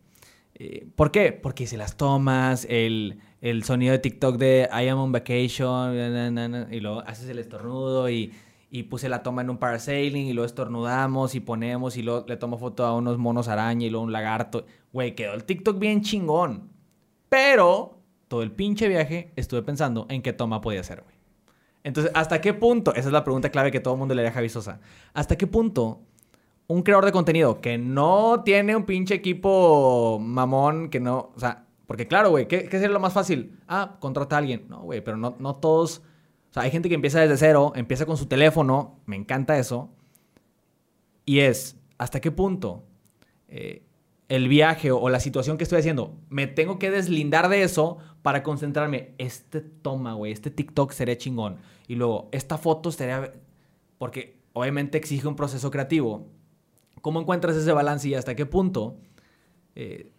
[0.55, 1.33] Eh, ¿Por qué?
[1.33, 6.31] Porque hice las tomas, el, el sonido de TikTok de I am on vacation, na,
[6.31, 8.33] na, y luego haces el estornudo y,
[8.71, 12.37] y puse la toma en un parasailing y luego estornudamos y ponemos y luego le
[12.37, 14.65] tomo foto a unos monos araña y luego un lagarto.
[14.93, 16.71] Güey, quedó el TikTok bien chingón.
[17.29, 18.02] Pero
[18.33, 21.15] todo el pinche viaje estuve pensando en qué toma podía hacer, güey.
[21.85, 22.95] Entonces, ¿hasta qué punto?
[22.95, 24.81] Esa es la pregunta clave que todo el mundo le haría a Sosa.
[25.13, 26.01] ¿Hasta qué punto
[26.67, 31.67] un creador de contenido que no tiene un pinche equipo mamón, que no, o sea,
[31.87, 33.61] porque claro, güey, ¿qué, ¿qué sería lo más fácil?
[33.69, 34.65] Ah, contrata a alguien.
[34.71, 38.07] No, güey, pero no, no todos, o sea, hay gente que empieza desde cero, empieza
[38.07, 39.91] con su teléfono, me encanta eso,
[41.27, 42.83] y es, ¿hasta qué punto
[43.49, 43.83] eh,
[44.35, 48.43] el viaje o, la situación que estoy haciendo, me tengo que deslindar de eso para
[48.43, 53.35] concentrarme, este toma, güey, este TikTok sería chingón, y luego, esta foto sería,
[53.99, 56.31] porque obviamente exige un proceso creativo,
[57.03, 58.97] ¿Cómo encuentras ese balance y hasta qué punto
[59.75, 60.13] eh,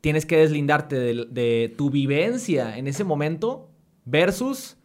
[0.00, 3.68] tienes que deslindarte de, de, tu vivencia en ese momento
[4.06, 4.78] versus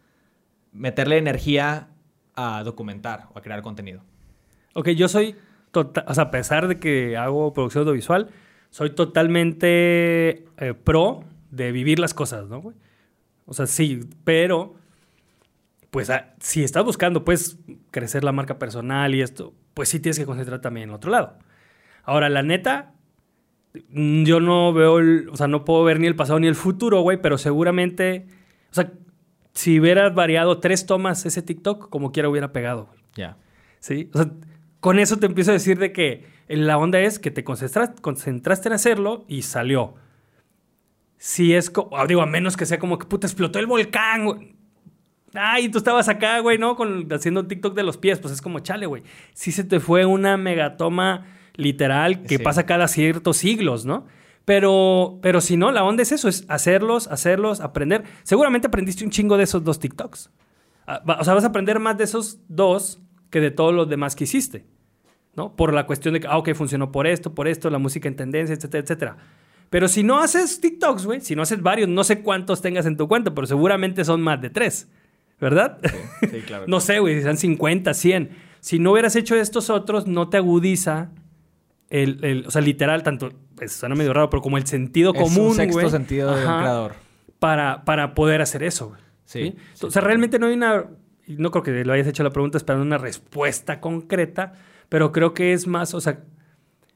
[0.70, 1.88] meterle energía
[2.34, 4.02] a documentar o a crear contenido?
[4.74, 5.34] Ok, yo soy,
[5.70, 8.28] tota-, o sea, a pesar de que hago producción audiovisual,
[8.70, 12.60] soy totalmente eh, pro de vivir las cosas, ¿no?
[12.60, 12.76] Güey?
[13.46, 14.74] O sea, sí, pero,
[15.90, 17.58] pues, a, si estás buscando, pues,
[17.90, 21.10] crecer la marca personal y esto, pues sí tienes que concentrar también en el otro
[21.10, 21.38] lado.
[22.02, 22.94] Ahora, la neta,
[23.92, 27.00] yo no veo, el, o sea, no puedo ver ni el pasado ni el futuro,
[27.00, 28.26] güey, pero seguramente,
[28.70, 28.92] o sea,
[29.52, 33.00] si hubieras variado tres tomas ese TikTok, como quiera hubiera pegado, güey.
[33.14, 33.14] Ya.
[33.14, 33.36] Yeah.
[33.80, 34.10] ¿Sí?
[34.12, 34.30] O sea,
[34.80, 38.68] con eso te empiezo a decir de que la onda es que te concentraste, concentraste
[38.68, 39.94] en hacerlo y salió.
[41.18, 44.54] Si es, como, digo, a menos que sea como que puta explotó el volcán, güey.
[45.34, 46.76] Ay, tú estabas acá, güey, ¿no?
[46.76, 48.18] Con, haciendo un TikTok de los pies.
[48.20, 49.02] Pues es como, chale, güey.
[49.34, 52.42] Sí se te fue una megatoma literal que sí.
[52.42, 54.06] pasa cada ciertos siglos, ¿no?
[54.44, 58.04] Pero, pero si no, la onda es eso, es hacerlos, hacerlos, aprender.
[58.22, 60.30] Seguramente aprendiste un chingo de esos dos TikToks.
[61.18, 64.24] O sea, vas a aprender más de esos dos que de todos los demás que
[64.24, 64.64] hiciste,
[65.36, 65.54] ¿no?
[65.54, 68.16] Por la cuestión de que, ah, ok, funcionó por esto, por esto, la música en
[68.16, 69.16] tendencia, etcétera, etcétera.
[69.70, 72.96] Pero si no haces TikToks, güey, si no haces varios, no sé cuántos tengas en
[72.96, 74.88] tu cuenta, pero seguramente son más de tres.
[75.40, 75.78] ¿verdad?
[75.82, 76.64] Sí, sí claro.
[76.66, 78.30] no sé, güey, sean 50, 100.
[78.60, 81.10] Si no hubieras hecho estos otros, no te agudiza
[81.88, 85.20] el, el o sea, literal, tanto, pues, suena medio raro, pero como el sentido es
[85.20, 86.94] común, un sexto sentido del creador.
[87.38, 89.00] Para, para poder hacer eso, güey.
[89.24, 89.56] Sí, ¿sí?
[89.74, 90.86] sí, o sea, realmente no hay una,
[91.26, 94.54] no creo que lo hayas hecho la pregunta esperando una respuesta concreta,
[94.88, 96.24] pero creo que es más, o sea,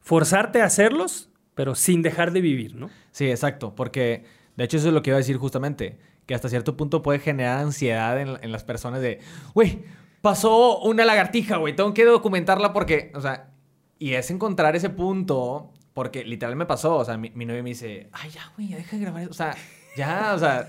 [0.00, 2.90] forzarte a hacerlos, pero sin dejar de vivir, ¿no?
[3.12, 4.24] Sí, exacto, porque
[4.56, 7.18] de hecho eso es lo que iba a decir justamente que hasta cierto punto puede
[7.18, 9.18] generar ansiedad en, las personas de,
[9.52, 9.82] güey,
[10.22, 13.50] pasó una lagartija, güey, tengo que documentarla porque, o sea,
[13.98, 17.70] y es encontrar ese punto Porque literal me pasó, o sea, mi, mi novia me
[17.70, 19.30] dice, ay, ya, güey, ya deja de grabar eso.
[19.32, 19.56] O sea,
[19.96, 20.68] ya, o sea,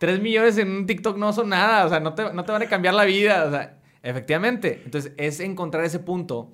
[0.00, 2.62] tres millones en un TikTok no son nada, o sea, no te, no te van
[2.62, 4.82] a cambiar la vida, o sea, efectivamente.
[4.84, 6.52] Entonces, es encontrar ese punto.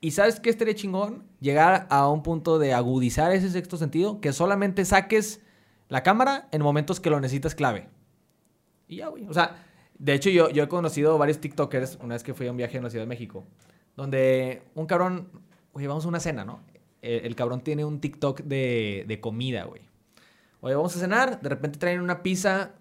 [0.00, 1.24] ¿Y sabes qué estaría chingón?
[1.40, 5.40] Llegar a un punto de agudizar ese sexto sentido, que solamente saques
[5.88, 7.88] la cámara en momentos que lo necesitas clave.
[8.88, 9.26] Y ya, güey.
[9.28, 9.64] O sea,
[9.98, 12.76] de hecho, yo, yo he conocido varios TikTokers una vez que fui a un viaje
[12.76, 13.44] en la Ciudad de México,
[13.96, 15.30] donde un cabrón,
[15.72, 16.60] oye, vamos a una cena, ¿no?
[17.00, 19.82] El, el cabrón tiene un TikTok de, de comida, güey.
[20.60, 22.74] Oye, vamos a cenar, de repente traen una pizza,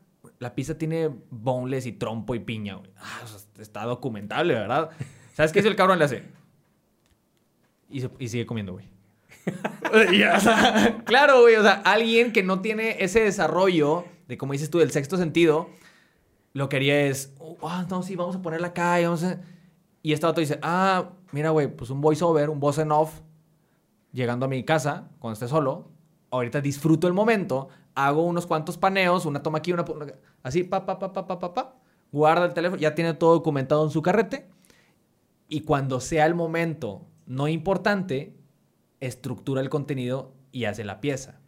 [0.43, 2.91] la pizza tiene boneless y trompo y piña, güey.
[2.97, 4.91] Ah, o sea, está documentable, ¿verdad?
[5.33, 6.23] ¿Sabes qué es el cabrón le hace?
[7.89, 8.87] Y, se- y sigue comiendo, güey.
[9.93, 11.55] O sea, claro, güey.
[11.55, 15.69] O sea, alguien que no tiene ese desarrollo de, como dices tú, del sexto sentido,
[16.53, 19.39] lo que haría es, ah, no, sí, vamos a ponerla acá y vamos a...
[20.01, 23.19] Y este vato dice, ah, mira, güey, pues un voiceover, un voice en off,
[24.11, 25.91] llegando a mi casa, cuando esté solo,
[26.31, 29.83] ahorita disfruto el momento, hago unos cuantos paneos, una toma aquí, una...
[29.83, 30.13] una-
[30.43, 31.75] así, pa, pa, pa, pa, pa, pa, pa,
[32.11, 34.47] guarda el teléfono, ya tiene todo documentado en su carrete,
[35.47, 38.33] y cuando sea el momento no importante,
[38.99, 41.39] estructura el contenido y hace la pieza.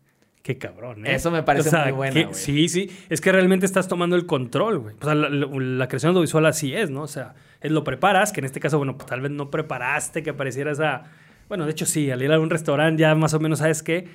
[0.42, 1.16] Qué cabrón, ¿eh?
[1.16, 2.34] Eso me parece muy que- güey.
[2.36, 2.90] Sí, sí.
[3.10, 4.96] Es que realmente estás tomando el control, güey.
[5.02, 7.02] O sea, la, la- la creación audiovisual así es, ¿no?
[7.02, 10.22] O sea, es lo preparas, que en este caso, bueno, pues tal vez no preparaste
[10.22, 11.04] que apareciera esa...
[11.48, 14.08] Bueno, de hecho sí, al ir a un restaurante ya más o menos sabes qué,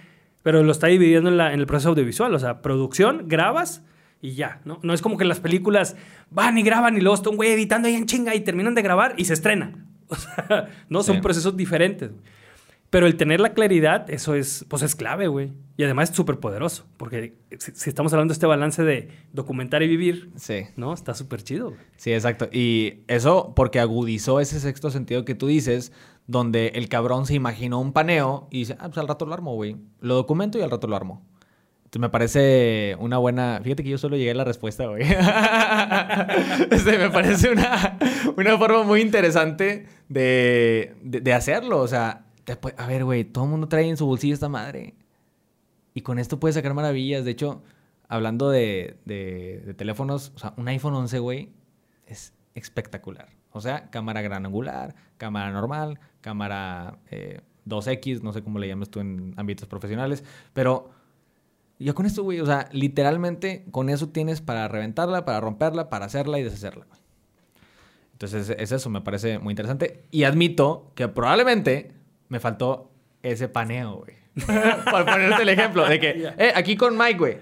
[0.43, 2.35] pero lo está dividiendo en, la- en el proceso audiovisual.
[2.35, 3.83] O sea, producción, grabas
[4.23, 4.79] y ya, ¿no?
[4.83, 5.97] No es como que las películas
[6.31, 8.83] van y graban y luego está un güey editando ahí en chinga y terminan de
[8.83, 9.87] grabar y se estrena.
[10.13, 11.23] O sea, no, son Sí.
[11.23, 12.11] procesos diferentes.
[12.91, 15.53] Pero el tener la claridad, eso es, pues es clave, güey.
[15.77, 16.85] Y además es súper poderoso.
[16.97, 20.65] Porque si, si estamos hablando de este balance de documentar y vivir, Sí.
[20.75, 20.93] ¿no?
[20.93, 21.81] Está súper chido, güey.
[21.97, 22.49] Sí, exacto.
[22.51, 25.93] Y eso porque agudizó ese sexto sentido que tú dices,
[26.31, 29.55] donde el cabrón se imaginó un paneo y dice, ah, pues al rato lo armo,
[29.55, 29.77] güey.
[30.01, 31.23] Lo documento y al rato lo armo.
[31.79, 33.59] Entonces me parece una buena...
[33.65, 35.03] Fíjate que yo solo llegué a la respuesta, güey.
[36.71, 37.99] Este, me parece una,
[38.37, 41.81] una forma muy interesante de, de, hacerlo.
[41.81, 44.95] O sea, pu- a ver, güey, todo el mundo trae en su bolsillo esta madre.
[45.95, 47.25] Y con esto puedes sacar maravillas.
[47.25, 47.63] De hecho,
[48.09, 51.51] hablando de, de- de teléfonos, o sea, un iPhone 11, güey,
[52.07, 53.29] es espectacular.
[53.51, 58.91] O sea, cámara gran angular, cámara normal, cámara eh, 2X, no sé cómo le llames
[58.91, 60.91] tú en ámbitos profesionales, pero
[61.79, 66.07] yo con esto, güey, o sea, literalmente con eso tienes para reventarla, para romperla, para
[66.07, 67.01] hacerla y deshacerla, güey.
[68.13, 70.03] Entonces es eso, me parece muy interesante.
[70.11, 71.93] Y admito que probablemente
[72.29, 72.91] me faltó
[73.23, 74.15] ese paneo, güey.
[74.91, 77.39] Por ponerte el ejemplo de que, eh, aquí con Mike, güey.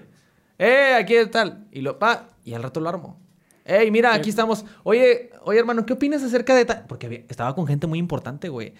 [0.57, 1.67] Eh, aquí tal.
[1.71, 3.19] Y lo, pa, y al rato lo armo.
[3.65, 4.65] Ey, mira, aquí estamos.
[4.83, 6.85] Oye, oye, hermano, ¿qué opinas acerca de tal?
[6.87, 8.73] Porque había- estaba con gente muy importante, güey.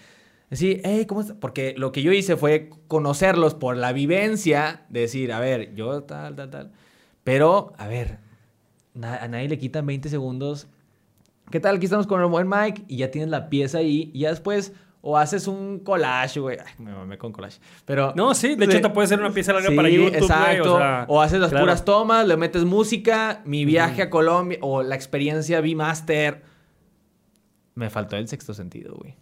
[0.50, 1.36] Así, hey, ¿cómo estás?
[1.38, 6.02] Porque lo que yo hice fue conocerlos por la vivencia, de decir, a ver, yo
[6.02, 6.72] tal, tal, tal.
[7.22, 8.18] Pero, a ver,
[8.94, 10.66] na- a nadie le quitan 20 segundos.
[11.50, 11.76] ¿Qué tal?
[11.76, 14.10] Aquí estamos con el buen Mike y ya tienes la pieza ahí.
[14.14, 16.58] Y ya después, o haces un collage, güey.
[16.78, 17.58] Me mamé con collage.
[17.84, 18.12] Pero.
[18.16, 20.74] No, sí, de hecho te puede ser una pieza larga para YouTube, güey, Exacto.
[20.74, 21.64] o sea, haces las claro.
[21.66, 26.49] puras tomas, le metes música, mi viaje a Colombia, o la experiencia B-Master.
[27.80, 29.16] Me faltó el sexto sentido, güey.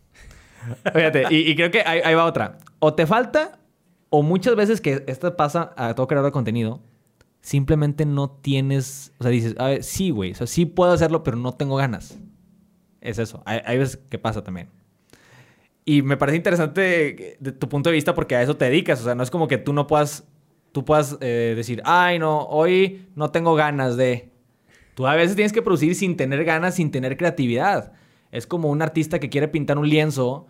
[0.92, 2.58] Fíjate, y, creo que ahí, ahí va otra.
[2.80, 3.60] O te falta,
[4.10, 6.82] o muchas veces que esto pasa a todo creador de contenido,
[7.40, 11.22] simplemente no tienes, o sea, dices, a ver, sí, güey, o sea, sí puedo hacerlo,
[11.22, 12.18] pero no tengo ganas.
[13.00, 13.42] Es eso.
[13.46, 14.68] Hay, hay veces que pasa también.
[15.84, 19.00] Y me parece interesante de tu punto de vista porque a eso te dedicas.
[19.00, 20.26] O sea, no es como que tú no puedas,
[20.72, 24.30] tú puedas eh, decir, ay, no, hoy no tengo ganas de...
[24.94, 27.92] Tú a veces tienes que producir sin tener ganas, sin tener creatividad.
[28.32, 30.46] Es como un artista que quiere pintar un lienzo,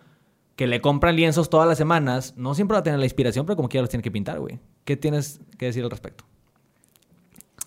[0.57, 2.35] que le compran lienzos todas las semanas.
[2.37, 4.59] No siempre va a tener la inspiración, pero como quiera los tiene que pintar, güey.
[4.85, 6.24] ¿Qué tienes que decir al respecto?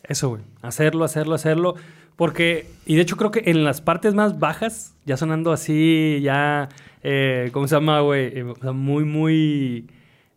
[0.03, 0.41] Eso, güey.
[0.61, 1.75] Hacerlo, hacerlo, hacerlo.
[2.15, 6.69] Porque, y de hecho creo que en las partes más bajas, ya sonando así, ya,
[7.03, 8.37] eh, ¿cómo se llama, güey?
[8.37, 9.87] Eh, o sea, muy, muy...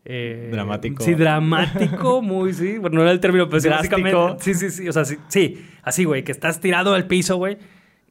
[0.04, 1.02] eh, Dramático.
[1.02, 2.78] Sí, dramático, muy, sí.
[2.78, 4.36] Bueno, no era el término, pero sí, básicamente.
[4.38, 4.88] Sí, sí, sí.
[4.88, 5.66] O sea, sí, sí.
[5.82, 7.58] Así, güey, que estás tirado al piso, güey.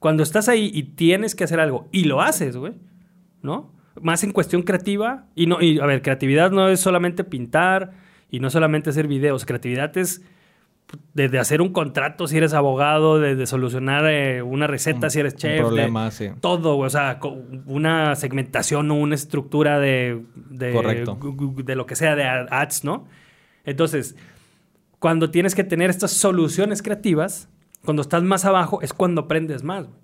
[0.04, 2.74] Cuando estás ahí y tienes que hacer algo y lo haces, güey,
[3.42, 3.72] ¿no?
[4.02, 5.28] Más en cuestión creativa.
[5.34, 7.92] Y no, y a ver, creatividad no es solamente pintar
[8.30, 9.46] y no solamente hacer videos.
[9.46, 10.22] Creatividad es
[11.14, 15.34] desde hacer un contrato si eres abogado, desde solucionar eh, una receta Un- si eres
[15.36, 15.52] un chef.
[15.54, 16.28] de- problema, sí.
[16.42, 17.20] Todo, güey, o sea,
[17.66, 21.18] una segmentación o una estructura de, de, Correcto.
[21.64, 23.06] de lo que sea de ads, ¿no?
[23.64, 24.18] Entonces,
[25.00, 27.48] cuando tienes que tener estas soluciones creativas,
[27.84, 29.88] cuando estás más abajo es cuando aprendes más.
[29.88, 30.00] güey.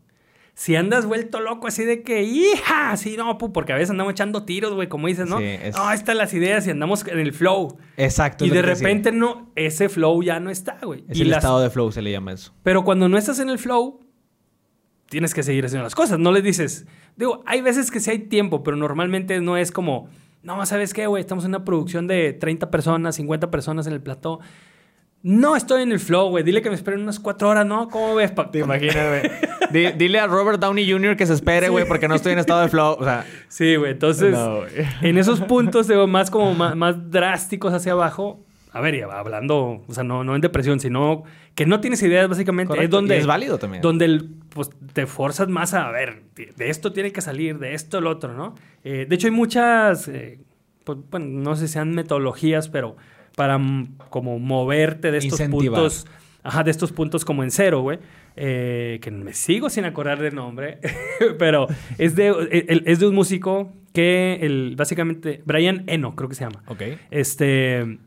[0.54, 4.12] Si andas vuelto loco así de que, hija, así no, pu, porque a veces andamos
[4.12, 5.38] echando tiros, güey, como dices, ¿no?
[5.38, 7.78] Sí, es- No, están las ideas y andamos en el flow.
[7.96, 8.44] Exacto.
[8.46, 8.74] Y de decía.
[8.76, 11.06] repente no, ese flow ya no está, güey.
[11.08, 12.54] Es Y el las- estado de flow, se le llama eso.
[12.64, 14.02] Pero cuando no estás en el flow,
[15.10, 16.20] tienes que seguir haciendo las cosas.
[16.20, 20.10] No le dices, digo, hay veces que sí hay tiempo, pero normalmente no es como,
[20.44, 21.22] no, ¿sabes qué, güey?
[21.22, 24.40] Estamos en una producción de 30 personas, 50 personas en el plató.
[25.22, 26.44] No estoy en el flow, güey.
[26.46, 27.90] Dile que me esperen unas cuatro horas, ¿no?
[27.90, 28.32] ¿Cómo ves?
[28.32, 29.22] pa- Te imaginas, güey.
[29.72, 31.18] Di- dile a Robert Downey Jr.
[31.18, 32.96] que se espere, güey, porque no estoy en estado de flow.
[33.00, 33.92] O sea, Sí, güey.
[33.92, 34.62] Entonces, No,
[35.02, 38.40] en esos puntos, digo, más como más, más drásticos hacia abajo,
[38.72, 42.30] a ver, ya hablando, o sea, no, no en depresión, sino que no tienes ideas,
[42.30, 43.16] básicamente, es donde...
[43.16, 43.82] y es válido también.
[43.82, 47.74] Donde el- pues, te forzas más a, a ver, de esto tiene que salir, de
[47.74, 48.56] esto el otro, ¿no?
[48.86, 50.40] Eh, de hecho, hay muchas, eh,
[50.86, 52.96] pues, bueno, no sé si sean metodologías, pero
[53.40, 53.58] para
[54.10, 55.80] como moverte de estos Incentivar.
[55.80, 56.06] puntos,
[56.44, 58.00] ajá, de estos puntos como en cero, güey.
[58.36, 60.80] eh, que me sigo sin acordar del nombre,
[61.40, 61.68] pero
[61.98, 62.28] es de,
[62.68, 66.64] el- es de un músico que, el, básicamente, Brian Eno, creo que se llama.
[66.68, 66.82] ok.
[67.12, 67.98] Este.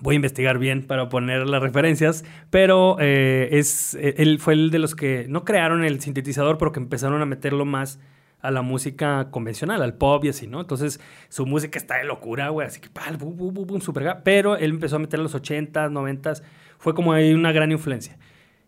[0.00, 4.70] Voy a investigar bien para poner las referencias, pero eh, es, eh, él fue el
[4.70, 7.98] de los que no crearon el sintetizador, pero que empezaron a meterlo más
[8.40, 10.60] a la música convencional, al pop y así, ¿no?
[10.60, 14.56] Entonces, su música está de locura, güey, así que, pal, bum, bum, bum, super pero
[14.56, 16.42] él empezó a meter en los 80s, 90s,
[16.78, 18.16] fue como ahí una gran influencia.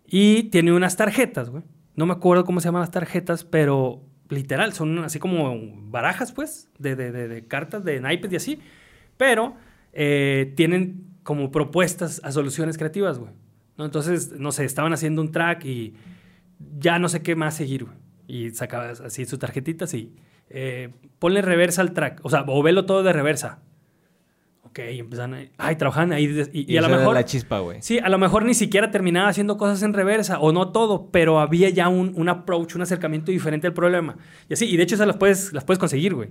[0.06, 1.62] Y tiene unas tarjetas, güey.
[1.94, 5.56] No me acuerdo cómo se llaman las tarjetas, pero literal, son así como
[5.90, 8.60] barajas, pues, de, de, de- de cartas, de naipes y así.
[9.16, 9.54] Pero
[9.92, 13.32] eh, tienen como propuestas a soluciones creativas, güey.
[13.76, 13.84] ¿no?
[13.84, 15.94] Entonces, no sé, estaban haciendo un track y
[16.78, 17.96] ya no sé qué más seguir, güey.
[18.30, 20.12] Y sacabas así sus tarjetitas y
[20.50, 22.20] eh, ponle reversa al track.
[22.22, 23.62] O sea, o velo todo de reversa.
[24.62, 25.42] Ok, y empezaron a...
[25.58, 26.28] Ay, trabajan ahí.
[26.28, 27.14] de- y, y a lo mejor...
[27.14, 27.82] la chispa, güey.
[27.82, 31.40] Sí, a lo mejor ni siquiera terminaba haciendo cosas en reversa, o no todo, pero
[31.40, 34.16] había ya un, un approach, un acercamiento diferente al problema.
[34.48, 36.28] Y así, y de hecho esas las puedes, las puedes conseguir, güey.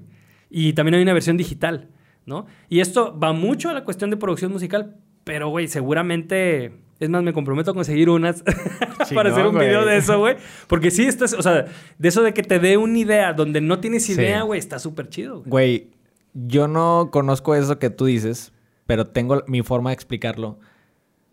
[0.50, 1.90] Y también hay una versión digital,
[2.26, 2.46] ¿no?
[2.70, 4.96] Y esto va mucho a la cuestión de producción musical,
[5.26, 6.80] pero, güey, seguramente...
[7.00, 8.44] Es más, me comprometo a conseguir unas
[9.16, 9.68] para hacer un güey.
[9.68, 10.36] video de eso, güey.
[10.68, 11.66] Porque sí, estás, o sea,
[11.98, 14.14] de eso de que te dé una idea donde no tienes Sí.
[14.14, 15.40] idea, güey, está súper chido.
[15.44, 15.50] güey.
[15.50, 15.88] Güey,
[16.34, 18.52] yo no conozco eso que tú dices,
[18.86, 20.60] pero tengo mi forma de explicarlo.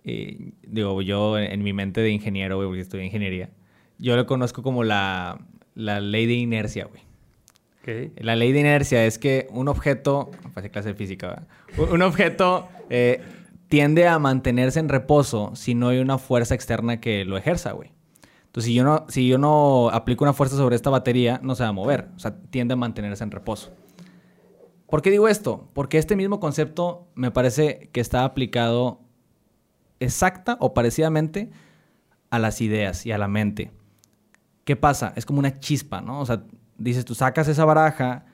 [0.05, 3.51] Y, digo, yo en, mi mente de ingeniero, güey, porque estudié ingeniería,
[3.99, 5.41] yo lo conozco como la,
[5.75, 7.03] la ley de inercia, güey.
[7.83, 8.13] Ok.
[8.23, 11.47] La ley de inercia es que un objeto, pasé clase de física, ¿verdad?
[11.79, 13.21] Un- Un objeto eh,
[13.69, 17.93] tiende a mantenerse en reposo si no hay una fuerza externa que lo ejerza, güey.
[18.47, 21.63] Entonces, si yo, no, si yo no aplico una fuerza sobre esta batería, no se
[21.63, 22.09] va a mover.
[22.17, 23.73] O sea, tiende a mantenerse en reposo.
[24.89, 25.69] ¿Por qué digo esto?
[25.75, 29.01] Porque este mismo concepto me parece que está aplicado
[30.01, 31.51] exacta o parecidamente
[32.31, 33.73] a las ideas y a la mente.
[34.65, 35.13] ¿Qué pasa?
[35.17, 36.21] Es como una chispa, ¿no?
[36.21, 36.45] O sea,
[36.79, 38.27] dices, tú sacas esa baraja,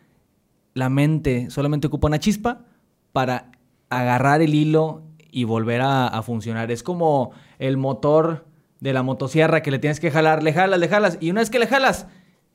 [0.74, 2.64] la mente solamente ocupa una chispa
[3.12, 3.50] para
[3.90, 5.02] agarrar el hilo
[5.32, 6.70] y volver a, a funcionar.
[6.70, 8.46] Es como el motor
[8.78, 11.50] de la motosierra que le tienes que jalar, le jalas, le jalas, y una vez
[11.50, 12.06] que le jalas,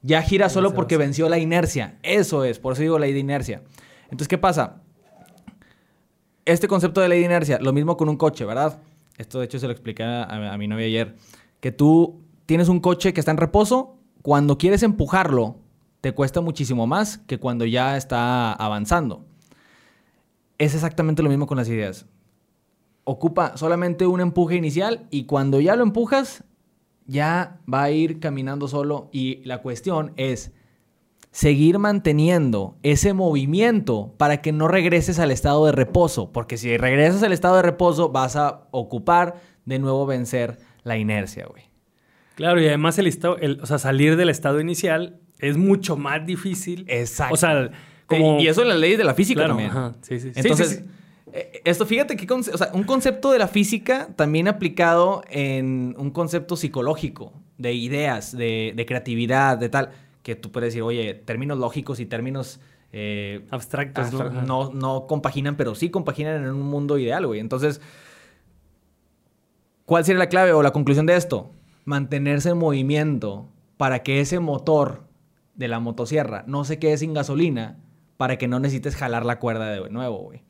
[0.01, 1.97] ya gira solo porque venció la inercia.
[2.03, 3.63] Eso es, por eso digo ley de inercia.
[4.03, 4.81] Entonces, ¿qué pasa?
[6.45, 8.79] Este concepto de ley de inercia, lo mismo con un coche, ¿verdad?
[9.17, 11.15] Esto de hecho se lo expliqué a, a mi novia ayer.
[11.59, 15.57] Que tú tienes un coche que está en reposo, cuando quieres empujarlo,
[16.01, 19.25] te cuesta muchísimo más que cuando ya está avanzando.
[20.57, 22.05] Es exactamente lo mismo con las ideas.
[23.09, 26.43] Ocupa solamente un empuje inicial y cuando ya lo empujas,
[27.05, 29.09] ya va a ir caminando solo.
[29.13, 30.51] Y la cuestión es
[31.31, 36.31] seguir manteniendo ese movimiento para que no regreses al estado de reposo.
[36.33, 39.35] Porque si regresas al estado de reposo, vas a ocupar
[39.65, 41.63] de nuevo vencer la inercia, güey.
[42.35, 46.25] Claro, y además el estado, el- o sea, salir del estado inicial es mucho más
[46.25, 46.83] difícil.
[46.89, 47.33] Exacto.
[47.35, 47.71] O sea,
[48.05, 48.39] como...
[48.41, 49.69] Y eso es la ley de la física Claro, también.
[49.71, 50.31] ajá, sí, sí.
[50.35, 50.83] Entonces, sí, sí.
[51.33, 56.55] Esto, fíjate que o sea, un concepto de la física también aplicado en un concepto
[56.55, 59.91] psicológico, de ideas, de, de creatividad, de tal,
[60.23, 62.59] que tú puedes decir, oye, términos lógicos y términos
[62.93, 64.29] eh, Abstractos, ¿no?
[64.41, 67.39] no, no compaginan, pero sí compaginan en un mundo ideal, güey.
[67.39, 67.81] Entonces,
[69.85, 71.51] ¿cuál sería la clave o la conclusión de esto?
[71.85, 75.03] Mantenerse en movimiento para que ese motor
[75.55, 77.77] de la motosierra no se quede sin gasolina
[78.15, 80.43] para que no necesites jalar la cuerda de nuevo, güey.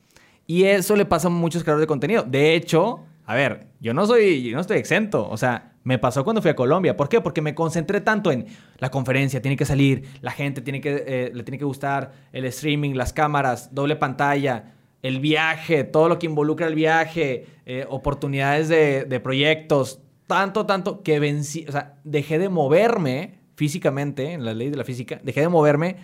[0.48, 2.24] Y eso le pasa a muchos creadores de contenido.
[2.24, 5.30] De hecho, a ver, yo no soy, yo no estoy exento.
[5.30, 6.96] O sea, me pasó cuando fui a Colombia.
[6.96, 7.20] ¿Por qué?
[7.20, 8.46] Porque me concentré tanto en
[8.78, 12.46] la conferencia, tiene que salir, la gente tiene que, eh, le tiene que gustar, el
[12.46, 18.70] streaming, las cámaras, doble pantalla, el viaje, todo lo que involucra el viaje, eh, oportunidades
[18.70, 24.72] de, proyectos, tanto, tanto que vencí, o sea, dejé de moverme físicamente, en las leyes
[24.72, 25.98] de la física, dejé de moverme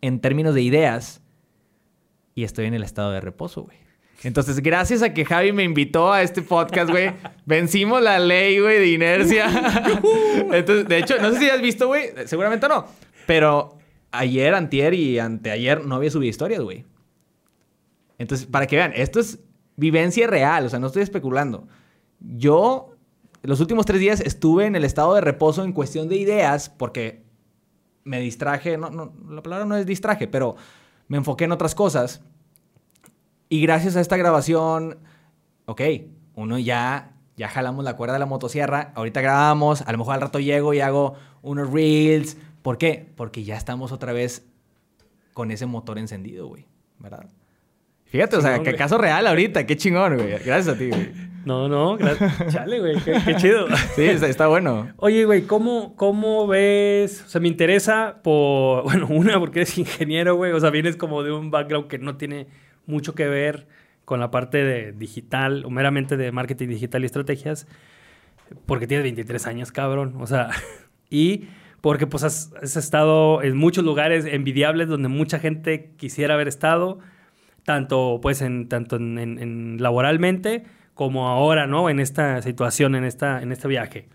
[0.00, 1.22] en términos de ideas
[2.34, 3.87] y estoy en el estado de reposo, güey.
[4.24, 7.12] Entonces, gracias a que Javi me invitó a este podcast, güey,
[7.46, 9.46] vencimos la ley, güey, de inercia.
[10.52, 12.86] Entonces, de hecho, no sé si has visto, güey, seguramente no,
[13.26, 13.78] pero
[14.10, 16.84] ayer, antier y anteayer no había subido historias, güey.
[18.18, 19.38] Entonces, para que vean, esto es
[19.76, 21.68] vivencia real, o sea, no estoy especulando.
[22.18, 22.96] Yo,
[23.42, 27.22] los últimos tres días estuve en el estado de reposo en cuestión de ideas porque
[28.02, 30.56] me distraje, no, no, la palabra no es distraje, pero
[31.06, 32.22] me enfoqué en otras cosas.
[33.48, 34.98] Y gracias a esta grabación,
[35.66, 35.80] ok,
[36.34, 40.20] uno ya, ya jalamos la cuerda de la motosierra, ahorita grabamos, a lo mejor al
[40.20, 42.36] rato llego y hago unos reels.
[42.62, 43.08] ¿Por qué?
[43.16, 44.46] Porque ya estamos otra vez
[45.32, 46.66] con ese motor encendido, güey,
[46.98, 47.26] ¿verdad?
[48.06, 50.30] Fíjate, o sea, qué caso real ahorita, qué chingón, güey.
[50.30, 51.28] Gracias a ti, güey.
[51.44, 52.36] No, no, gracias.
[52.52, 53.66] Chale, güey, qué, chido.
[53.94, 54.92] Sí, está, bueno.
[54.96, 57.22] Oye, güey, ¿cómo, ¿cómo ves?
[57.26, 60.52] O sea, me interesa por, bueno, una, porque eres ingeniero, güey.
[60.52, 62.48] O sea, vienes como de un background que no tiene
[62.88, 63.68] mucho que ver
[64.04, 67.68] con la parte de digital o meramente de marketing digital y estrategias,
[68.64, 70.14] porque tienes 23 años, cabrón.
[70.18, 70.48] O sea,
[71.10, 71.48] y
[71.80, 77.00] porque pues has, estado en muchos lugares envidiables donde mucha gente quisiera haber estado
[77.64, 80.64] tanto pues en tanto en, laboralmente
[80.94, 81.90] como ahora, ¿no?
[81.90, 84.08] En esta situación, en esta en este viaje.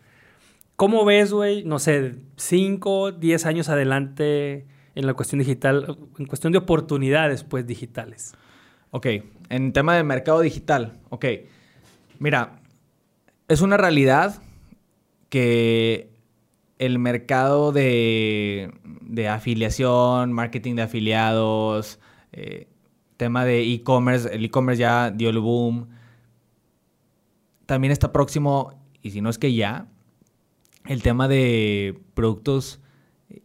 [0.76, 4.66] ¿Cómo ves, güey, no sé, 5, 10 años adelante
[4.96, 8.34] en la cuestión digital, en cuestión de oportunidades pues digitales?
[8.96, 9.08] Ok,
[9.50, 11.26] en tema de mercado digital, ok.
[12.20, 12.62] Mira,
[13.48, 14.40] es una realidad
[15.30, 16.12] que
[16.78, 18.72] el mercado de,
[19.02, 22.00] de afiliación, marketing de afiliados,
[22.34, 22.68] eh,
[23.18, 25.90] tema de e-commerce, el e-commerce ya dio el boom.
[27.66, 29.88] También está próximo, y si no es que ya,
[30.86, 32.80] el tema de productos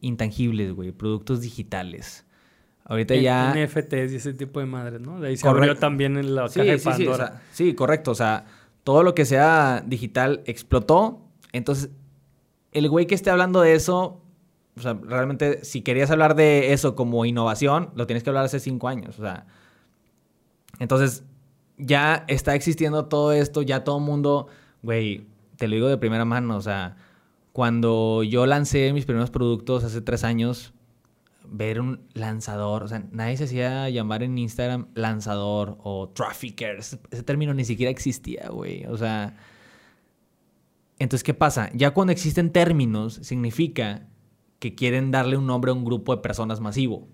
[0.03, 2.27] intangibles, güey, productos digitales.
[2.89, 3.55] Ahorita ya...
[3.55, 5.21] NFTs y ese tipo de madres, ¿no?
[5.21, 7.43] De ahí se abrió también en la caja de Pandora.
[7.53, 8.11] Sí, sí, correcto.
[8.11, 8.47] O sea,
[8.83, 11.21] todo lo que sea digital explotó.
[11.53, 11.91] Entonces,
[12.73, 14.23] el güey que esté hablando de eso,
[14.75, 18.59] o sea, realmente, si querías hablar de eso como innovación, lo tienes que hablar hace
[18.59, 19.19] cinco años.
[19.19, 19.47] O sea,
[20.79, 21.25] entonces,
[21.77, 24.49] ya está existiendo todo esto, ya todo el mundo,
[24.83, 25.27] güey,
[25.57, 26.97] te lo digo de primera mano, o sea,
[27.53, 30.73] cuando yo lancé mis primeros productos hace tres años,
[31.51, 36.99] ver un lanzador, o sea, nadie se hacía llamar en Instagram lanzador o trafficker, ese,
[37.25, 39.35] término ni siquiera existía, güey, o sea,
[40.99, 41.71] entonces, ¿qué pasa?
[41.75, 44.09] Ya cuando existen términos, significa
[44.59, 47.09] que quieren darle un nombre a un grupo de personas masivo.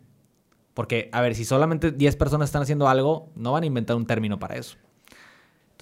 [0.73, 4.07] Porque, a ver, si solamente 10 personas están haciendo algo, no van a inventar un
[4.07, 4.77] término para eso.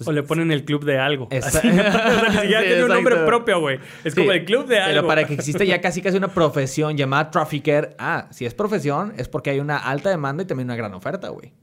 [0.05, 1.27] O le ponen el club de algo.
[1.31, 3.79] Así, o sea, ni siquiera tiene un nombre propio, güey.
[4.03, 4.95] Es como el club de algo.
[4.95, 9.13] Pero para que exista ya casi casi una profesión llamada trafficker, ah, si es profesión,
[9.17, 11.53] es porque hay una alta demanda y también una gran oferta, güey.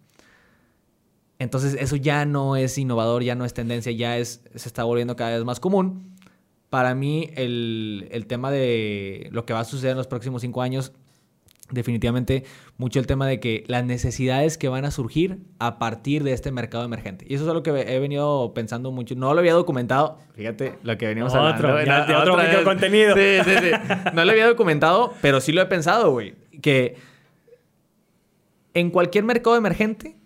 [1.38, 5.16] Entonces, eso ya no es innovador, ya no es tendencia, ya es, se está volviendo
[5.16, 6.16] cada vez más común.
[6.68, 10.60] Para mí, el, el tema de lo que va a suceder en los próximos cinco
[10.60, 10.92] años
[11.70, 12.44] definitivamente
[12.76, 16.52] mucho el tema de que las necesidades que van a surgir a partir de este
[16.52, 17.26] mercado emergente.
[17.28, 19.14] Y eso es algo que he venido pensando mucho.
[19.14, 20.18] No lo había documentado.
[20.34, 21.74] Fíjate lo que veníamos hablando.
[21.76, 23.14] de otro contenido.
[23.16, 23.70] Sí, sí, sí.
[24.14, 26.34] No lo había documentado, pero sí lo he pensado, güey.
[26.62, 26.96] Que
[28.74, 30.16] en cualquier mercado emergente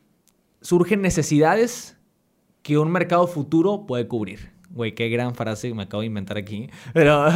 [0.61, 1.97] surgen necesidades
[2.63, 4.53] que un mercado futuro puede cubrir.
[4.71, 6.71] Güey, qué gran frase me acabo de inventar aquí.
[6.93, 7.27] Pero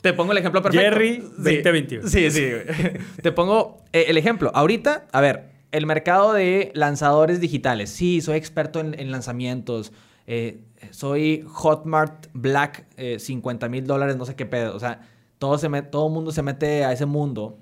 [0.00, 0.84] te pongo el ejemplo perfecto.
[0.84, 2.08] Jerry 2021.
[2.08, 2.50] Sí, sí.
[3.22, 4.52] Te pongo eh, el ejemplo.
[4.54, 7.90] Ahorita, a ver, el mercado de lanzadores digitales.
[7.90, 9.92] Sí, soy experto en, lanzamientos.
[10.26, 12.86] Eh, soy Hotmart Black,
[13.18, 14.76] 50 eh, mil dólares, no sé qué pedo.
[14.76, 15.00] O sea,
[15.38, 17.58] todo, se todo mundo se mete a ese mundo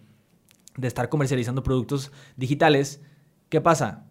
[0.76, 3.00] de estar comercializando productos digitales.
[3.48, 4.04] ¿Qué pasa?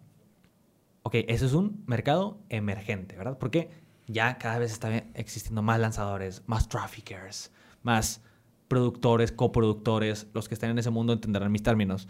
[1.02, 3.38] Ok, eso es un mercado emergente, ¿verdad?
[3.38, 3.70] Porque
[4.08, 7.52] ya cada vez está existiendo más lanzadores, más traffickers,
[7.86, 8.20] más
[8.68, 12.08] productores, coproductores, los que estén en ese mundo entenderán mis términos.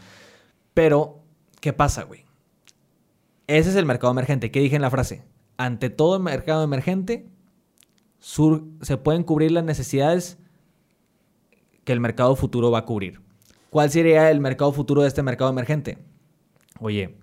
[0.75, 1.23] Pero,
[1.61, 2.25] ¿qué pasa, güey?
[3.47, 4.51] Ese es el mercado emergente.
[4.51, 5.23] ¿Qué dije en la frase?
[5.59, 7.29] Ante todo mercado emergente,
[8.19, 10.39] se pueden cubrir las necesidades
[11.85, 13.21] que el mercado futuro va a cubrir.
[13.71, 15.99] ¿Cuál sería el mercado futuro de este mercado emergente?
[16.81, 17.17] Oye,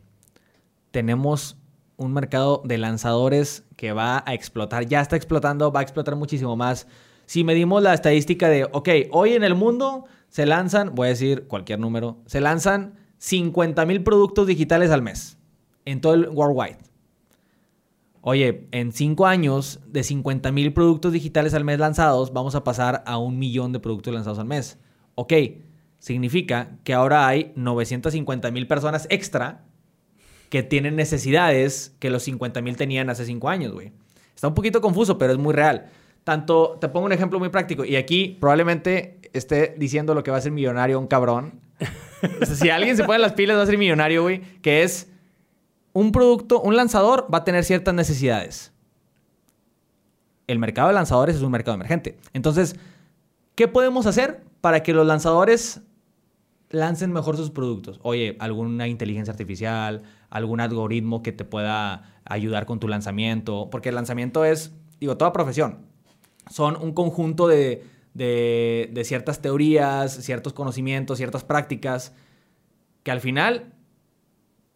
[0.91, 1.57] tenemos
[1.97, 6.55] un mercado de lanzadores que va a explotar, ya está explotando, va a explotar muchísimo
[6.55, 6.87] más
[7.25, 11.47] si medimos la estadística de, ok, hoy en el mundo se lanzan, voy a decir
[11.47, 15.37] cualquier número, se lanzan 50 mil productos digitales al mes
[15.85, 16.77] en todo el worldwide.
[18.21, 23.03] Oye, en cinco años, de 50 mil productos digitales al mes lanzados, vamos a pasar
[23.05, 24.77] a un millón de productos lanzados al mes.
[25.15, 25.33] Ok,
[25.99, 29.65] significa que ahora hay 950 mil personas extra
[30.49, 33.91] que tienen necesidades que los 50 mil tenían hace 5 años, güey.
[34.35, 35.89] Está un poquito confuso, pero es muy real.
[36.23, 37.83] Tanto, te pongo un ejemplo muy práctico.
[37.83, 41.59] Y aquí probablemente esté diciendo lo que va a ser millonario un cabrón.
[42.45, 44.41] Si alguien se pone las pilas, va a ser millonario, güey.
[44.61, 45.11] Que es
[45.91, 48.71] un producto, un lanzador va a tener ciertas necesidades.
[50.47, 52.17] El mercado de lanzadores es un mercado emergente.
[52.33, 52.77] Entonces,
[53.55, 55.81] ¿qué podemos hacer para que los lanzadores
[56.69, 57.99] lancen mejor sus productos?
[58.03, 63.69] Oye, alguna inteligencia artificial, algún algoritmo que te pueda ayudar con tu lanzamiento.
[63.69, 65.92] Porque el lanzamiento es, digo, toda profesión.
[66.49, 67.83] Son un conjunto de,
[68.13, 72.13] de, de ciertas teorías, ciertos conocimientos, ciertas prácticas,
[73.03, 73.73] que al final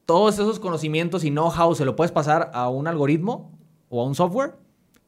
[0.05, 3.57] todos esos conocimientos y know-how se lo puedes pasar a un algoritmo
[3.89, 4.53] o a un software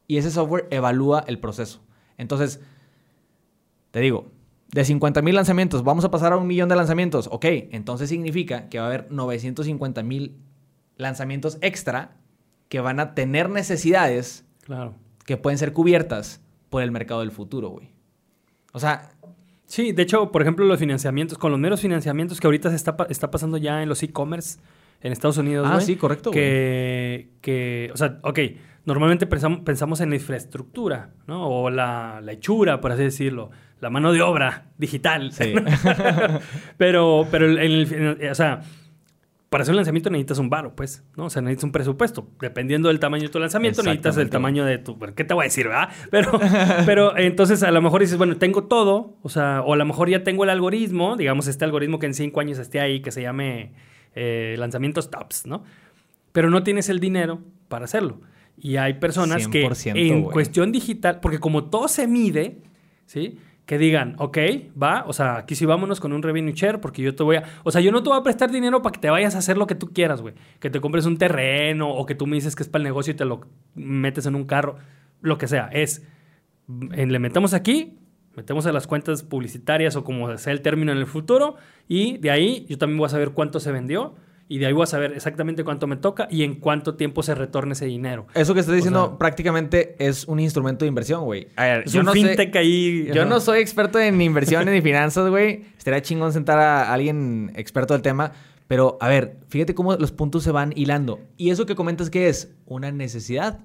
[0.06, 1.80] y ese software evalúa el proceso.
[2.18, 2.60] Entonces,
[3.90, 4.26] te digo,
[4.72, 7.28] de 50 mil lanzamientos vamos a pasar a un millón de lanzamientos.
[7.32, 10.36] Ok, entonces significa que va a haber 950 mil
[10.96, 12.16] lanzamientos extra
[12.68, 14.94] que van a tener necesidades Claro.
[15.24, 16.40] que pueden ser cubiertas
[16.70, 17.90] por el mercado del futuro, güey.
[18.72, 19.10] O sea,
[19.66, 22.96] Sí, de hecho, por ejemplo, los financiamientos, con los meros financiamientos que ahorita se está,
[23.08, 24.58] está pasando ya en los e-commerce
[25.00, 28.38] en Estados Unidos, Ah, sí, correcto, Que, que, o sea, ok,
[28.84, 31.46] normalmente pensamos, pensamos en la infraestructura, ¿no?
[31.48, 33.50] O la, la hechura, por así decirlo,
[33.80, 35.30] la mano de obra digital.
[35.32, 35.54] Sí.
[36.76, 38.62] pero, pero, en el- en el- o sea,
[39.50, 41.24] para hacer un lanzamiento necesitas un varo, pues, ¿no?
[41.24, 42.28] O sea, necesitas un presupuesto.
[42.40, 44.94] Dependiendo del tamaño de tu lanzamiento, necesitas el tamaño de tu...
[44.94, 45.88] bueno, ¿Qué te voy a decir, verdad?
[46.08, 46.38] Pero,
[46.86, 50.08] pero entonces a lo mejor dices, bueno, tengo todo, o sea, o a lo mejor
[50.08, 53.22] ya tengo el algoritmo, digamos, este algoritmo que en cinco años esté ahí, que se
[53.22, 53.72] llame
[54.14, 55.64] eh, lanzamientos tops, ¿no?
[56.30, 58.20] Pero no tienes el dinero para hacerlo.
[58.56, 62.58] Y hay personas que 100%, en cuestión digital, porque como todo se mide,
[63.06, 63.38] ¿sí?
[63.70, 64.36] Que digan, ok,
[64.82, 67.44] va, o sea, aquí sí vámonos con un revenue share porque yo te voy a...
[67.62, 69.56] O sea, yo no te voy a prestar dinero para que te vayas a hacer
[69.56, 70.34] lo que tú quieras, güey.
[70.58, 73.12] Que te compres un terreno o que tú me dices que es para el negocio
[73.12, 73.42] y te lo
[73.76, 74.74] metes en un carro,
[75.20, 75.70] lo que sea.
[75.72, 76.04] Es,
[76.66, 77.96] le metemos aquí,
[78.34, 81.54] metemos a las cuentas publicitarias o como sea el término en el futuro
[81.86, 84.16] y de ahí yo también voy a saber cuánto se vendió
[84.50, 87.34] y de ahí voy a saber exactamente cuánto me toca y en cuánto tiempo se
[87.34, 88.26] retorna ese dinero.
[88.34, 91.46] eso que estás diciendo sea- prácticamente es un instrumento de inversión, güey.
[91.56, 93.06] A ver, Es yo un no sé- fintech ahí.
[93.14, 93.30] Yo ajá.
[93.30, 95.64] no soy experto en inversiones ni finanzas, güey.
[95.78, 98.32] Estaría chingón sentar a alguien experto del tema.
[98.68, 101.20] Pero, a ver, fíjate cómo los puntos se van hilando.
[101.36, 103.60] Y eso que comentas que es una necesidad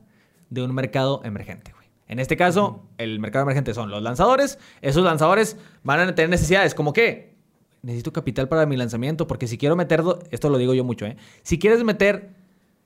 [0.49, 1.87] de un mercado emergente, güey.
[2.07, 4.57] En este caso, el mercado emergente son los lanzadores.
[4.81, 6.73] Esos lanzadores van a tener necesidades.
[6.75, 7.34] ¿Como qué?
[7.85, 9.27] Necesito capital para mi lanzamiento.
[9.27, 10.01] Porque si quiero meter...
[10.31, 11.17] Esto lo digo yo mucho, ¿eh?
[11.43, 12.33] Si quieres meter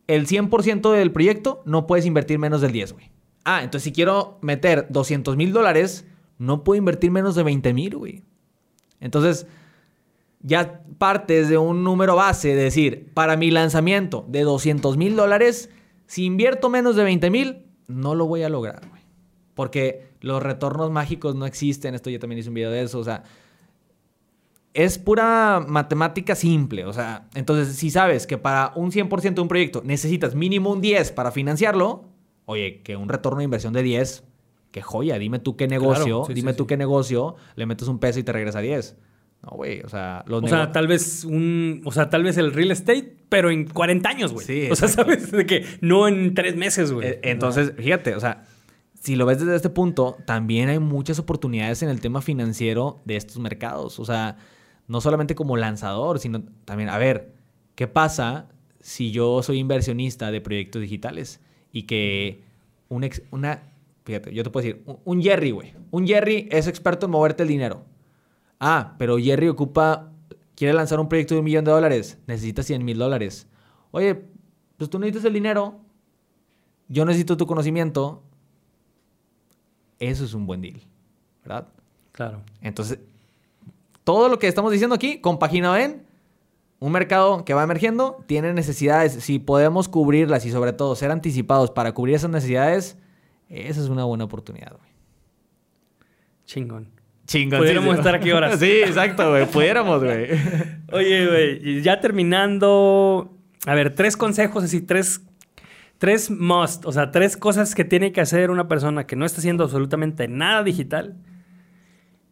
[0.07, 3.11] el 100% del proyecto, no puedes invertir menos del 10, güey.
[3.45, 6.05] Ah, entonces si quiero meter 200 mil dólares,
[6.37, 8.23] no puedo invertir menos de 20 mil, güey.
[8.99, 9.47] Entonces,
[10.41, 15.69] ya partes de un número base, de decir, para mi lanzamiento de 200 mil dólares,
[16.07, 19.01] si invierto menos de 20 mil, no lo voy a lograr, güey.
[19.53, 21.95] Porque los retornos mágicos no existen.
[21.95, 22.99] Esto yo también hice un video de eso.
[22.99, 23.23] O sea,
[24.73, 26.85] es pura matemática simple.
[26.85, 30.81] O sea, entonces, si sabes que para un 100% de un proyecto necesitas mínimo un
[30.81, 32.05] 10 para financiarlo,
[32.45, 34.23] oye, que un retorno de inversión de 10,
[34.71, 35.17] qué joya.
[35.17, 36.67] Dime tú qué negocio, sí, dime sí, tú sí.
[36.67, 38.97] qué negocio, le metes un peso y te regresa 10.
[39.41, 42.51] No, güey, o sea, los O sea, tal vez un, o sea, tal vez el
[42.51, 44.45] real estate, pero en 40 años, güey.
[44.45, 47.07] Sí, o sea, sabes de que no en tres meses, güey.
[47.07, 48.43] Eh, Entonces, fíjate, o sea,
[49.01, 53.15] si lo ves desde este punto, también hay muchas oportunidades en el tema financiero de
[53.15, 53.97] estos mercados.
[53.99, 54.37] O sea,
[54.89, 57.33] no solamente como lanzador, sino también, a ver,
[57.75, 58.49] ¿qué pasa
[58.81, 61.39] si yo soy inversionista de proyectos digitales
[61.71, 62.43] y que
[62.89, 63.63] un ex- una,
[64.03, 67.43] fíjate, yo te puedo decir, un, un Jerry, güey, un Jerry es experto en moverte
[67.43, 67.85] el dinero.
[68.59, 70.11] Ah, pero Jerry ocupa,
[70.55, 73.47] quiere lanzar un proyecto de un millón de dólares, necesita 100 mil dólares.
[73.91, 74.25] Oye,
[74.77, 75.79] pues tú necesitas el dinero,
[76.87, 78.23] yo necesito tu conocimiento.
[79.99, 80.81] Eso es un buen deal,
[81.43, 81.67] ¿verdad?
[82.13, 82.41] Claro.
[82.61, 82.99] Entonces,
[84.09, 86.01] todo lo que estamos diciendo aquí, compaginado en
[86.79, 89.13] un mercado que va emergiendo, tiene necesidades.
[89.13, 92.97] Si podemos cubrirlas y sobre todo ser anticipados para cubrir esas necesidades,
[93.49, 94.89] esa es una buena oportunidad, güey.
[96.45, 96.89] Chingón.
[97.27, 97.59] Chingón.
[97.59, 98.57] Pudiéramos estar aquí horas.
[98.59, 99.45] Sí, exacto, güey.
[99.45, 100.29] Pudiéramos, güey.
[100.91, 103.37] Oye, güey, y ya terminando.
[103.67, 105.21] A ver, tres consejos, así, tres.
[105.99, 109.37] Tres must, o sea, tres cosas que tiene que hacer una persona que no está
[109.37, 111.15] haciendo absolutamente nada digital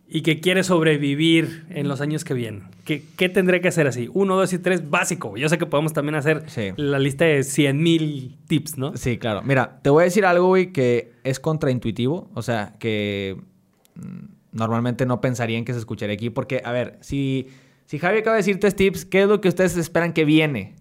[0.09, 2.63] y que quiere sobrevivir en los años que vienen.
[2.85, 4.09] ¿Qué, qué tendré que hacer así?
[4.13, 5.35] Uno, dos y tres, básico.
[5.35, 6.69] Yo sé que podemos también hacer Sí.
[6.77, 8.95] la lista de 100 mil tips, ¿no?
[8.95, 9.41] Sí, claro.
[9.43, 12.29] Mira, te voy a decir algo, güey, que es contraintuitivo.
[12.33, 13.35] O sea, que
[13.95, 16.29] mm, normalmente no pensarían que se escucharía aquí.
[16.29, 17.47] Porque, a ver, si,
[17.85, 20.75] si Javi acaba de decir tres tips, ¿qué es lo que ustedes esperan que viene?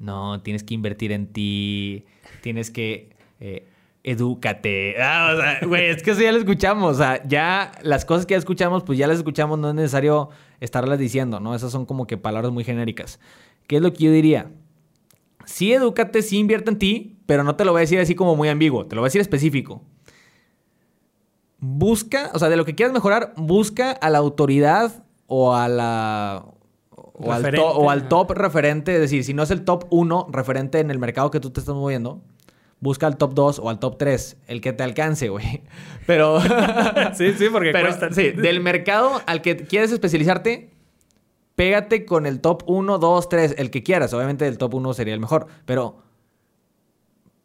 [0.00, 2.04] No, tienes que invertir en ti,
[2.40, 3.10] tienes que...
[3.38, 3.66] Eh,
[4.04, 5.00] edúcate.
[5.02, 6.94] Ah, o sea, güey, es que eso ya lo escuchamos.
[6.96, 10.30] O sea, ya las cosas que ya escuchamos, pues ya las escuchamos, no es necesario
[10.60, 11.54] estarlas diciendo, ¿no?
[11.54, 13.20] Esas son como que palabras muy genéricas.
[13.66, 14.50] ¿Qué es lo que yo diría?
[15.44, 18.36] Sí, edúcate, sí invierte en ti, pero no te lo voy a decir así como
[18.36, 19.82] muy ambiguo, te lo voy a decir específico.
[21.58, 26.44] Busca, o sea, de lo que quieras mejorar, busca a la autoridad o a la
[26.90, 30.26] o al, to- o al top referente, es decir, si no es el top 1
[30.32, 32.20] referente en el mercado que tú te estás moviendo,
[32.82, 35.62] busca al top 2 o al top 3, el que te alcance, güey.
[36.06, 36.40] Pero,
[37.14, 38.12] Sí, sí, porque pero cuesta.
[38.12, 40.70] sí, del mercado al que quieres especializarte,
[41.54, 44.12] pégate con el top 1, 2, 3, el que quieras.
[44.12, 46.02] Obviamente el top 1 sería el mejor, pero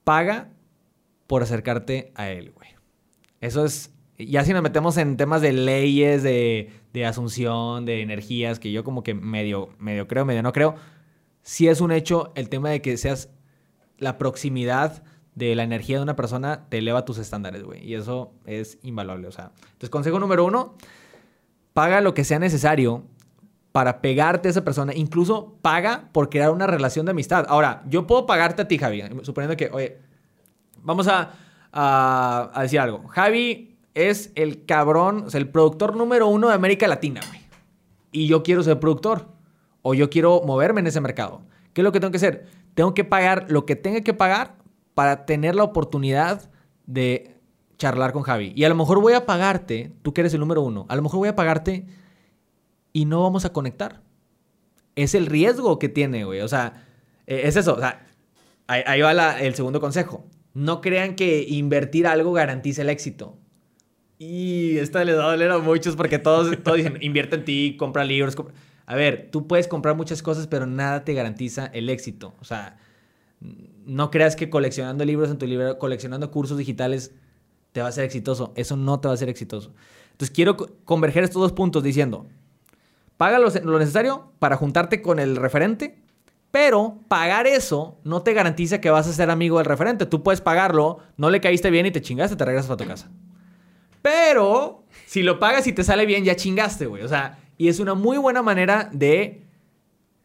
[0.04, 0.50] paga
[1.28, 2.70] por acercarte a él, güey.
[3.40, 3.94] Eso es.
[4.18, 8.84] Ya si nos metemos en temas de leyes, de, de asunción, de energías, que yo
[8.84, 10.74] como que medio, medio creo, medio no creo,
[11.44, 13.30] sí es un hecho el tema de que seas
[14.00, 15.04] la proximidad
[15.38, 17.86] de la energía de una persona te eleva tus estándares, güey.
[17.86, 19.52] Y eso es invaluable, o sea.
[19.66, 20.74] Entonces, consejo número uno,
[21.74, 23.04] paga lo que sea necesario
[23.72, 24.96] para pegarte a esa persona.
[24.96, 27.46] Incluso paga por crear una relación de amistad.
[27.50, 30.00] Ahora, yo puedo pagarte a ti, Javi, suponiendo que, oye,
[30.82, 31.34] vamos a,
[31.72, 33.08] a- decir algo.
[33.08, 37.42] Javi es el cabrón, o sea, el productor número uno de América Latina, güey.
[38.12, 39.28] Y yo quiero ser productor.
[39.84, 41.44] O yo quiero moverme en ese mercado.
[41.74, 42.48] ¿Qué es lo que tengo que hacer?
[42.74, 44.56] Tengo que pagar lo que tenga que pagar
[44.98, 46.50] para tener la oportunidad
[46.88, 47.36] de
[47.78, 48.52] charlar con Javi.
[48.56, 51.04] Y a lo mejor voy a pagarte, tú que eres el número uno, a lo
[51.04, 51.86] mejor voy a pagarte
[52.94, 54.02] y no vamos a conectar.
[54.96, 56.42] Es el riesgo que tiene, güey.
[56.42, 56.84] O sea,
[57.28, 57.76] eh, es eso.
[57.76, 58.08] O sea,
[58.66, 60.26] ahí, ahí va la- el segundo consejo.
[60.56, 63.38] No crean que invertir algo garantiza el éxito.
[64.18, 67.76] Y esta les va a doler a muchos porque todos, todos dicen, invierte en ti,
[67.78, 68.36] compra libros.
[68.36, 68.56] compra-".
[68.88, 72.34] A ver, tú puedes comprar muchas cosas, pero nada te garantiza el éxito.
[72.40, 72.80] O sea,
[73.88, 77.12] no creas que coleccionando libros en tu libro, coleccionando cursos digitales,
[77.72, 78.54] te va a ser exitoso.
[78.56, 79.74] Eso no te va a ser exitoso.
[80.12, 82.28] Entonces, quiero co- converger estos dos puntos diciendo,
[83.18, 85.98] paga lo, lo necesario para juntarte con el referente,
[86.52, 90.06] pero pagar eso no te garantiza que vas a ser amigo del referente.
[90.06, 93.10] Tú puedes pagarlo, no le caíste bien y te chingaste, te regresas para tu casa.
[94.02, 97.04] Pero si lo pagas y te sale bien, ya chingaste, güey.
[97.04, 99.47] O sea, y es una muy buena manera de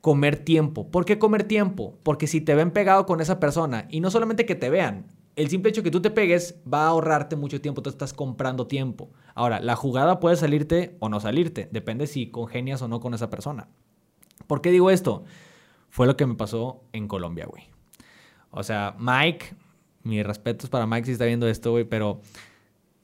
[0.03, 0.91] comer tiempo.
[0.91, 1.97] ¿Por qué comer tiempo?
[2.03, 5.49] Porque si te ven pegado con esa persona, y no solamente que te vean, el
[5.49, 7.83] simple hecho que tú te pegues va a ahorrarte mucho tiempo.
[7.83, 9.11] Tú estás comprando tiempo.
[9.35, 11.69] Ahora, la jugada puede salirte o no salirte.
[11.73, 13.69] Depende si congenias o no con esa persona.
[14.47, 15.25] ¿Por qué digo esto?
[15.89, 17.63] Fue lo que me pasó en Colombia, güey.
[18.51, 19.55] O sea, Mike,
[20.03, 22.21] mis respetos para Mike si está viendo esto, güey, pero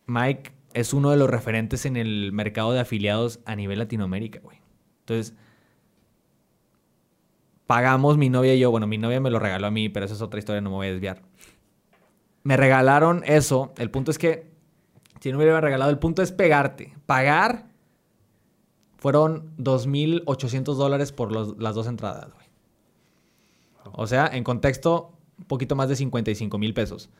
[0.07, 4.59] Mike es uno de los referentes en el mercado de afiliados a nivel Latinoamérica, güey.
[5.01, 5.35] Entonces,
[7.69, 10.15] pagamos mi novia y yo, bueno, mi novia me lo regaló a mí, pero esa
[10.15, 11.21] es otra historia, no me voy a desviar.
[12.43, 14.51] Me regalaron eso, el punto es que,
[15.21, 16.97] si no me hubieran regalado, el punto es pegarte.
[17.05, 17.67] Pagar
[18.97, 22.47] fueron 2.800 dólares por las dos entradas, güey.
[23.93, 27.11] O sea, en contexto, un poquito más de 55 mil pesos.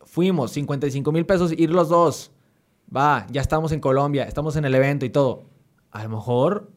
[0.00, 2.32] Fuimos, 55 mil pesos, ir los dos.
[2.94, 5.44] Va, ya estamos en Colombia, estamos en el evento y todo.
[5.92, 6.72] A lo mejor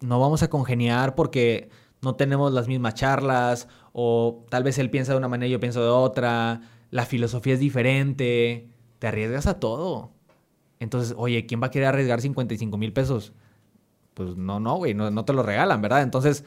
[0.00, 1.70] no vamos a congeniar porque
[2.02, 5.60] no tenemos las mismas charlas o tal vez él piensa de una manera y yo
[5.60, 6.60] pienso de otra.
[6.90, 8.68] La filosofía es diferente.
[8.98, 10.12] Te arriesgas a todo.
[10.80, 13.32] Entonces, oye, ¿quién va a querer arriesgar 55 mil pesos?
[14.14, 16.02] Pues no, no, güey, no, no te lo regalan, ¿verdad?
[16.02, 16.44] Entonces,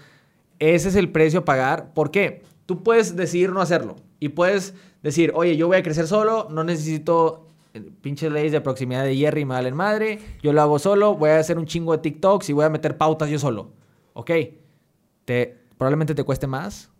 [0.60, 1.93] ese es el precio a pagar.
[1.93, 2.43] ¿Por qué?
[2.66, 3.97] Tú puedes decidir no hacerlo.
[4.20, 4.74] Y puedes
[5.04, 7.47] decir, oye, yo voy a crecer solo, no necesito
[8.01, 10.19] pinches leyes de proximidad de Jerry, me valen madre.
[10.41, 12.97] Yo lo hago solo, voy a hacer un chingo de TikToks y voy a meter
[12.97, 13.72] pautas yo solo.
[14.13, 14.32] Ok,
[15.26, 16.91] te, probablemente te cueste más.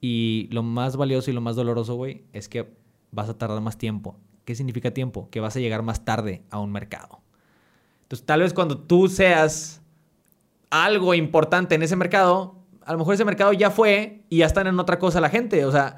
[0.00, 2.74] Y lo más valioso y lo más doloroso, güey, es que
[3.12, 4.16] vas a tardar más tiempo.
[4.44, 5.28] ¿Qué significa tiempo?
[5.30, 7.20] Que vas a llegar más tarde a un mercado.
[8.02, 9.80] Entonces, tal vez cuando tú seas
[10.70, 14.66] algo importante en ese mercado, a lo mejor ese mercado ya fue y ya están
[14.66, 15.64] en otra cosa la gente.
[15.64, 15.96] O sea,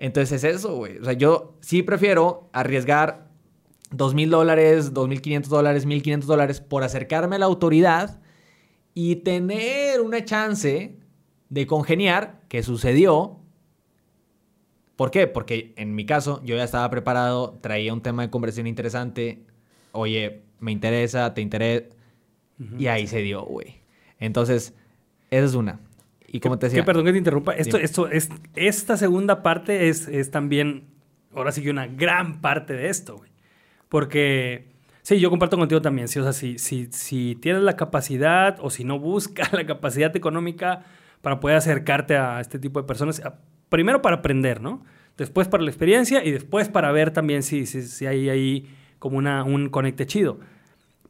[0.00, 0.96] entonces es eso, güey.
[0.98, 3.28] O sea, yo sí prefiero arriesgar
[3.90, 8.18] dos mil dólares, dos mil quinientos dólares, mil quinientos dólares por acercarme a la autoridad
[8.94, 10.96] y tener una chance
[11.50, 13.40] de congeniar, que sucedió.
[14.96, 15.26] ¿Por qué?
[15.26, 19.44] Porque en mi caso yo ya estaba preparado, traía un tema de conversión interesante.
[19.92, 21.94] Oye, me interesa, te interesa.
[22.78, 23.82] Y ahí se dio, güey.
[24.18, 24.74] Entonces,
[25.30, 25.80] esa es una.
[26.32, 26.82] Y como te decía...
[26.82, 27.52] Que, perdón que te interrumpa.
[27.54, 27.84] Esto, Dime.
[27.84, 30.84] esto es, esta segunda parte es, es también,
[31.34, 33.30] ahora sí que una gran parte de esto, güey.
[33.88, 34.68] Porque,
[35.02, 36.06] sí, yo comparto contigo también.
[36.06, 40.14] Sí, o sea, si, si, si tienes la capacidad o si no buscas la capacidad
[40.14, 40.84] económica
[41.20, 43.20] para poder acercarte a este tipo de personas,
[43.68, 44.84] primero para aprender, ¿no?
[45.16, 48.70] Después para la experiencia y después para ver también si, si, si hay ahí
[49.00, 50.38] como una, un conecte chido.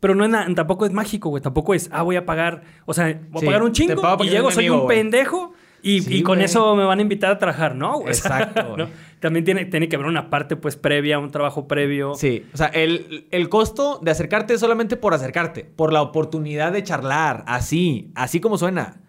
[0.01, 1.43] Pero no es tampoco es mágico, güey.
[1.43, 4.51] Tampoco es, ah, voy a pagar, o sea, voy a pagar un chingo y llego,
[4.51, 8.03] soy un pendejo y, con eso me van a invitar a trabajar, ¿no?
[8.07, 8.77] Exacto.
[9.21, 12.15] También tiene, tiene que haber una parte, pues, previa, un trabajo previo.
[12.15, 16.73] Sí, o sea, el, el, costo de acercarte es solamente por acercarte, por la oportunidad
[16.73, 19.01] de charlar, así, así como suena.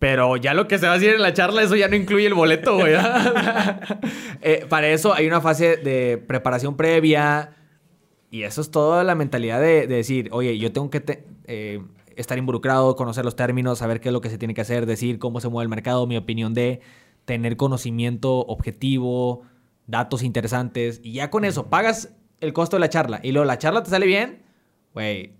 [0.00, 2.26] Pero ya lo que se va a decir en la charla, eso ya no incluye
[2.26, 2.94] el boleto, güey.
[4.46, 7.54] Eh, para eso hay una fase de preparación previa.
[8.34, 11.80] Y eso es toda la mentalidad de, decir, oye, yo tengo que eh,
[12.16, 15.20] estar involucrado, conocer los términos, saber qué es lo que se tiene que hacer, decir
[15.20, 16.80] cómo se mueve el mercado, mi opinión de,
[17.26, 19.42] tener conocimiento objetivo,
[19.86, 21.00] datos interesantes.
[21.04, 23.20] Y ya con eso pagas el costo de la charla.
[23.22, 24.42] Y luego la charla te sale bien,
[24.94, 25.34] güey,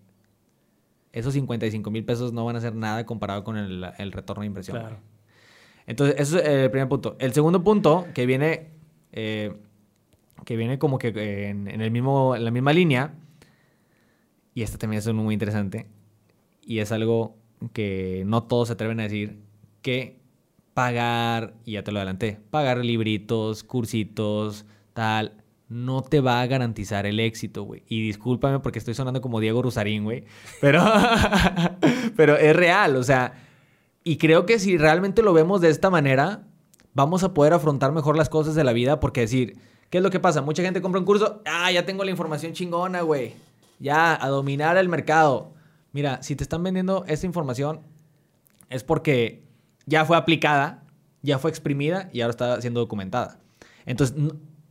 [1.10, 4.78] esos 55 mil pesos no van a ser nada comparado con el, retorno de inversión.
[4.78, 4.98] Claro.
[5.88, 7.16] Entonces, eso es el primer punto.
[7.18, 8.70] El segundo punto, que viene,
[9.10, 9.52] eh,
[10.44, 13.14] que viene como que en, el mismo, la misma línea,
[14.54, 15.86] y este también es muy interesante,
[16.62, 17.36] y es algo
[17.72, 19.38] que no todos se atreven a decir,
[19.82, 20.20] que
[20.74, 27.06] pagar, y ya te lo adelanté, pagar libritos, cursitos, tal, no te va a garantizar
[27.06, 27.82] el éxito, güey.
[27.88, 30.24] Y discúlpame porque estoy sonando como Diego Rusarín, güey.
[30.60, 30.82] Pero,
[32.16, 33.34] pero es real, o sea,
[34.02, 36.46] y creo que si realmente lo vemos de esta manera,
[36.92, 39.56] vamos a poder afrontar mejor las cosas de la vida porque decir,
[39.90, 40.42] ¿qué es lo que pasa?
[40.42, 43.34] Mucha gente compra un curso, ah, ya tengo la información chingona, güey.
[43.78, 45.52] Ya, a dominar el mercado.
[45.92, 47.80] Mira, si te están vendiendo esta información,
[48.70, 49.44] es porque
[49.86, 50.84] ya fue aplicada,
[51.22, 53.38] ya fue exprimida y ahora está siendo documentada.
[53.86, 54.16] Entonces,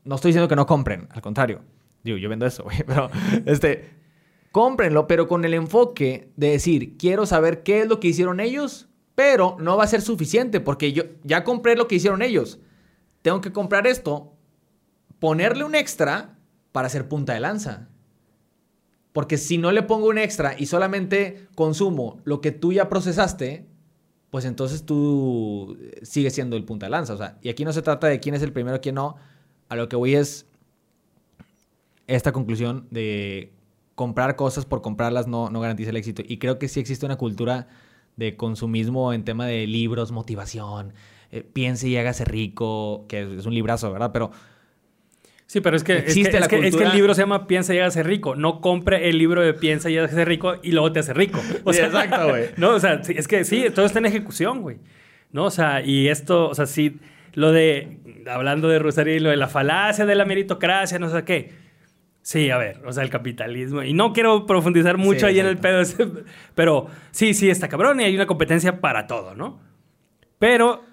[0.03, 1.61] no estoy diciendo que no compren, al contrario.
[2.03, 3.09] Digo, yo vendo eso, güey, pero
[3.45, 3.89] este,
[4.51, 8.89] cómprenlo, pero con el enfoque de decir, quiero saber qué es lo que hicieron ellos,
[9.15, 12.59] pero no va a ser suficiente porque yo ya compré lo que hicieron ellos.
[13.21, 14.32] Tengo que comprar esto,
[15.23, 16.35] ponerle un extra
[16.73, 17.87] para hacer punta de lanza.
[19.13, 23.65] Porque si no le pongo un extra y solamente consumo lo que tú ya procesaste,
[24.31, 27.13] pues entonces tú sigues siendo el punta de lanza.
[27.13, 29.15] O sea, y aquí no se trata de quién es el primero, quién no,
[29.69, 30.45] a lo que voy es
[32.07, 33.53] esta conclusión de
[33.95, 36.21] comprar cosas por comprarlas no, no garantiza el éxito.
[36.27, 37.69] Y creo que sí existe una cultura
[38.17, 40.93] de consumismo en tema de libros, motivación,
[41.31, 44.11] eh, piense y hágase rico, que es un librazo, ¿verdad?
[44.11, 44.31] Pero...
[45.45, 47.79] Sí, pero es que, existe es, que, es, que, el libro se llama Piensa y
[47.79, 48.35] hágase rico.
[48.35, 51.39] No compre el libro de Piensa y hágase rico y luego te hace rico.
[51.63, 52.45] O sea, exacto, güey.
[52.57, 54.77] No, o sea, es que sí, todo está en ejecución, güey.
[55.31, 55.45] ¿No?
[55.45, 56.99] O sea, y esto, o sea, sí
[57.33, 61.51] lo de, hablando de Rosario, lo de la falacia de la meritocracia, no sé qué.
[62.21, 63.83] Sí, a ver, o sea, el capitalismo.
[63.83, 65.81] Y no quiero profundizar mucho ahí en el pedo,
[66.55, 69.59] pero sí, sí, está cabrón y hay una competencia para todo, ¿no?
[70.39, 70.83] Pero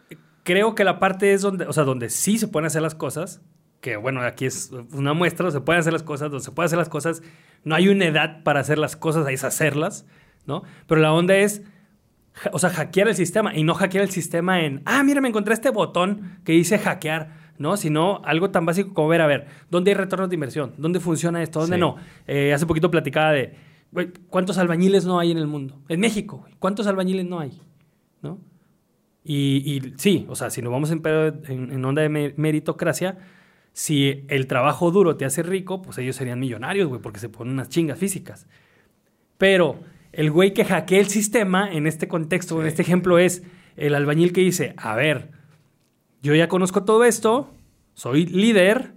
[0.42, 3.42] creo que la parte es donde, o sea, donde sí se pueden hacer las cosas,
[3.80, 6.78] que bueno, aquí es una muestra, se pueden hacer las cosas, donde se pueden hacer
[6.78, 7.22] las cosas,
[7.64, 10.06] no hay una edad para hacer las cosas, es hacerlas,
[10.46, 10.62] ¿no?
[10.86, 11.62] Pero la onda es
[12.52, 15.54] o sea, hackear el sistema y no hackear el sistema en, ah, mira, me encontré
[15.54, 17.76] este botón que dice hackear, ¿no?
[17.76, 20.72] Sino algo tan básico como ver, a ver, ¿dónde hay retornos de inversión?
[20.78, 21.60] ¿Dónde funciona esto?
[21.60, 21.96] ¿Dónde no?
[22.26, 23.54] Eh, hace poquito platicaba de,
[24.28, 25.80] ¿cuántos albañiles no hay en el mundo?
[25.88, 27.60] En México, güey, ¿cuántos albañiles no hay?
[28.22, 28.38] ¿No?
[29.22, 31.02] Y, sí, o sea, si nos vamos en,
[31.46, 33.18] en, onda de meritocracia,
[33.72, 37.54] si el trabajo duro te hace rico, pues ellos serían millonarios, güey, porque se ponen
[37.54, 38.46] unas chingas físicas.
[39.38, 39.80] Pero
[40.12, 43.42] el güey que hackea el sistema, en este contexto, en este ejemplo, es
[43.76, 45.30] el albañil que dice, a ver,
[46.22, 47.50] yo ya conozco todo esto,
[47.94, 48.92] soy líder,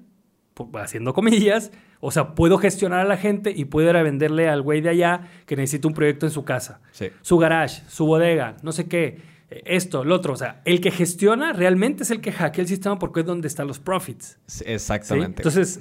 [0.73, 4.61] haciendo comillas, o sea, puedo gestionar a la gente y puedo ir a venderle al
[4.61, 6.81] güey de allá que necesita un proyecto en su casa.
[7.21, 9.21] Su garage, su bodega, no sé qué,
[9.65, 10.33] esto, lo otro.
[10.33, 13.47] O sea, el que gestiona realmente es el que hackea el sistema porque es donde
[13.47, 14.37] están los profits.
[14.65, 15.41] Exactamente.
[15.41, 15.79] Entonces,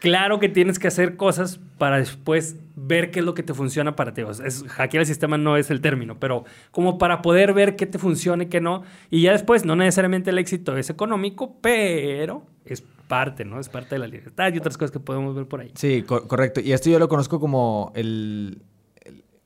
[0.00, 3.96] claro que tienes que hacer cosas para después ver qué es lo que te funciona
[3.96, 4.22] para ti.
[4.22, 7.86] O sea, hackear el sistema no es el término, pero como para poder ver qué
[7.86, 8.82] te funciona y qué no.
[9.10, 13.60] Y ya después, no necesariamente el éxito es económico, pero es parte, ¿no?
[13.60, 15.70] Es parte de la libertad y otras cosas que podemos ver por ahí.
[15.74, 16.60] Sí, correcto.
[16.60, 18.62] Y esto yo lo conozco como el,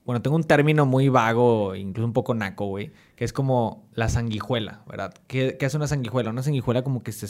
[0.04, 4.08] Bueno, tengo un término muy vago, incluso un poco naco, güey, que es como la
[4.08, 5.14] sanguijuela, ¿verdad?
[5.26, 6.30] ¿Qué, qué es una sanguijuela?
[6.30, 7.26] Una sanguijuela como que se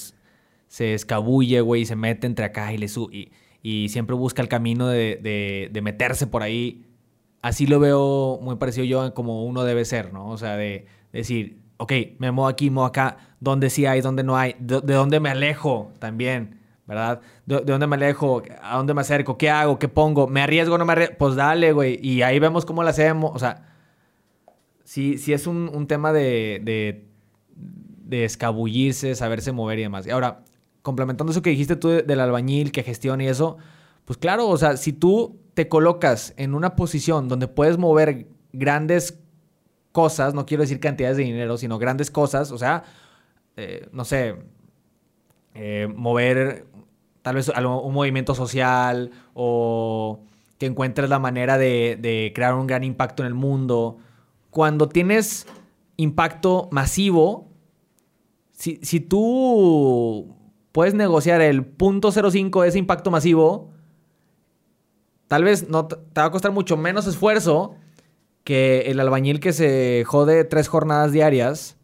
[0.71, 3.33] se escabulle, güey, y se mete entre acá y le sube.
[3.63, 6.87] Y, siempre busca el camino de, meterse por ahí.
[7.43, 10.29] Así lo veo muy parecido yo como uno debe ser, ¿no?
[10.29, 14.37] O sea, de, decir, ok, me muevo aquí, me acá, ¿dónde sí hay, dónde no
[14.37, 14.55] hay?
[14.61, 16.60] ¿De, dónde me alejo también?
[16.91, 17.21] ¿Verdad?
[17.47, 18.43] ¿De, de dónde me alejo?
[18.63, 19.39] ¿A dónde me acerco?
[19.39, 19.79] ¿Qué hago?
[19.79, 20.27] ¿Qué pongo?
[20.27, 21.15] ¿Me arriesgo o no me arriesgo?
[21.19, 21.99] Pues dale, güey.
[22.07, 23.31] Y ahí vemos cómo lo hacemos.
[23.35, 23.69] O sea,
[24.85, 27.07] sí, sí es un, un tema de, de,
[27.57, 30.07] de escabullirse, saberse mover y demás.
[30.07, 30.43] Y ahora,
[30.83, 33.57] complementando eso que dijiste tú de- del albañil, que gestiona y eso,
[34.05, 39.21] pues claro, o sea, si tú te colocas en una posición donde puedes mover grandes
[39.93, 42.83] cosas, no quiero decir cantidades de dinero, sino grandes cosas, o sea,
[43.57, 44.37] eh, no sé,
[45.55, 46.67] eh, mover
[47.23, 50.21] tal vez un movimiento social o
[50.59, 53.99] que encuentres la manera de, crear un gran impacto en el mundo.
[54.51, 55.47] Cuando tienes
[55.97, 57.49] impacto masivo,
[58.53, 60.35] si, si tú
[60.73, 63.71] puedes negociar el 0.05 de ese impacto masivo,
[65.29, 67.77] tal vez no te va a costar mucho menos esfuerzo
[68.45, 71.77] que el albañil que se jode tres jornadas diarias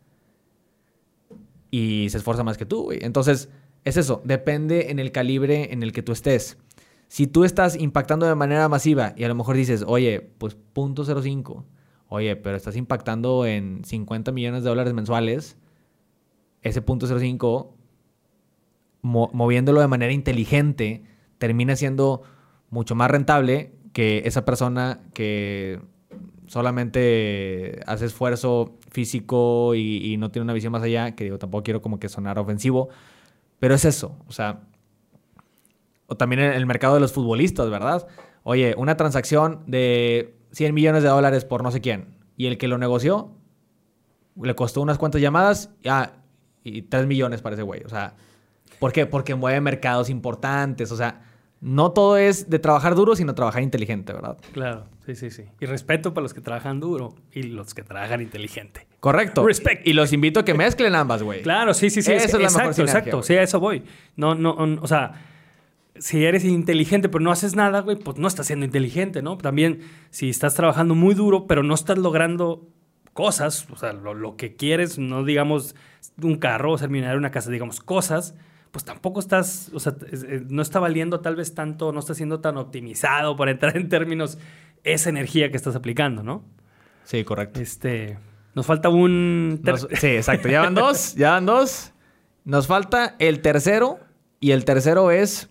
[1.71, 2.99] y se esfuerza más que tú, güey.
[3.03, 3.49] Entonces,
[3.87, 6.59] es eso, depende en el calibre en el que tú estés.
[7.09, 11.65] Si tú estás impactando de manera masiva y a lo mejor dices, oye, pues .05,
[12.09, 15.57] oye, pero estás impactando en 50 millones de dólares mensuales,
[16.63, 17.69] ese .05,
[19.03, 21.05] mo- moviéndolo de manera inteligente,
[21.39, 22.23] termina siendo
[22.71, 25.79] mucho más rentable que esa persona que
[26.47, 31.63] solamente hace esfuerzo físico y, y no tiene una visión más allá, que digo, tampoco
[31.65, 32.89] quiero como que sonar ofensivo,
[33.59, 34.61] pero es eso, o sea,
[36.07, 38.07] o también en el mercado de los futbolistas, ¿verdad?
[38.43, 42.69] Oye, una transacción de 100 millones de dólares por no sé quién, y el que
[42.69, 43.33] lo negoció
[44.41, 46.23] le costó unas cuantas llamadas, ya,
[46.63, 48.15] y 3 millones para ese güey, o sea,
[48.79, 49.07] ¿por qué?
[49.07, 51.23] Porque mueve mercados importantes, o sea,
[51.61, 54.37] no todo es de trabajar duro, sino trabajar inteligente, ¿verdad?
[54.53, 55.45] Claro, sí, sí, sí.
[55.61, 58.87] Y respeto para los que trabajan duro y los que trabajan inteligente.
[59.01, 59.47] Correcto.
[59.47, 59.87] Respect.
[59.87, 61.43] Y los invito a que mezclen ambas, güey.
[61.43, 62.13] Claro, sí, sí, sí.
[62.13, 63.17] Esa es la mejor exacto, sinergia, exacto.
[63.19, 63.27] güey.
[63.27, 63.85] Sí, a eso voy.
[64.17, 64.53] No, no,
[64.83, 65.13] o sea,
[65.99, 69.39] si eres inteligente pero no haces nada, güey, pues no estás siendo inteligente, ¿no?
[69.39, 69.81] También
[70.11, 72.69] si estás trabajando muy duro pero no estás logrando
[73.15, 75.75] cosas, o sea, lo, lo que quieres, no digamos
[76.23, 78.35] un carro o ser millonario, una casa, digamos cosas,
[78.73, 82.41] pues tampoco estás, o sea, es- no está valiendo tal vez tanto, no está siendo
[82.41, 84.37] tan optimizado para entrar en términos
[84.87, 86.43] esa energía que estás aplicando, ¿no?
[87.05, 87.61] Sí, correcto.
[87.61, 88.19] Este,
[88.55, 89.61] nos falta un...
[89.63, 90.49] Nos- sí, exacto.
[90.49, 91.93] Ya van dos, ya van dos.
[92.45, 93.99] Nos falta el tercero.
[94.41, 95.49] Y el tercero es,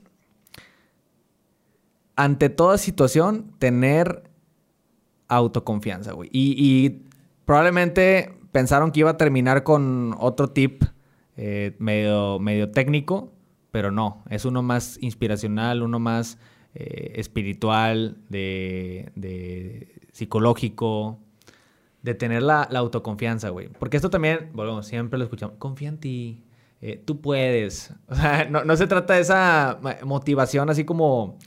[2.16, 4.24] ante toda situación, tener
[5.28, 6.30] autoconfianza, güey.
[6.32, 7.04] Y, y
[7.46, 10.84] probablemente pensaron que iba a terminar con otro tip
[11.36, 13.34] eh, medio, medio técnico,
[13.72, 14.24] pero no.
[14.30, 16.38] Es uno más inspiracional, uno más
[16.76, 21.18] eh, espiritual, de, de psicológico,
[22.04, 23.70] de tener la, la autoconfianza, güey.
[23.70, 25.56] Porque esto también, volvemos, siempre lo escuchamos.
[25.58, 26.44] Confía en ti.
[26.82, 27.94] eh, tú puedes.
[28.08, 31.38] O sea, no, no se trata de esa motivación así como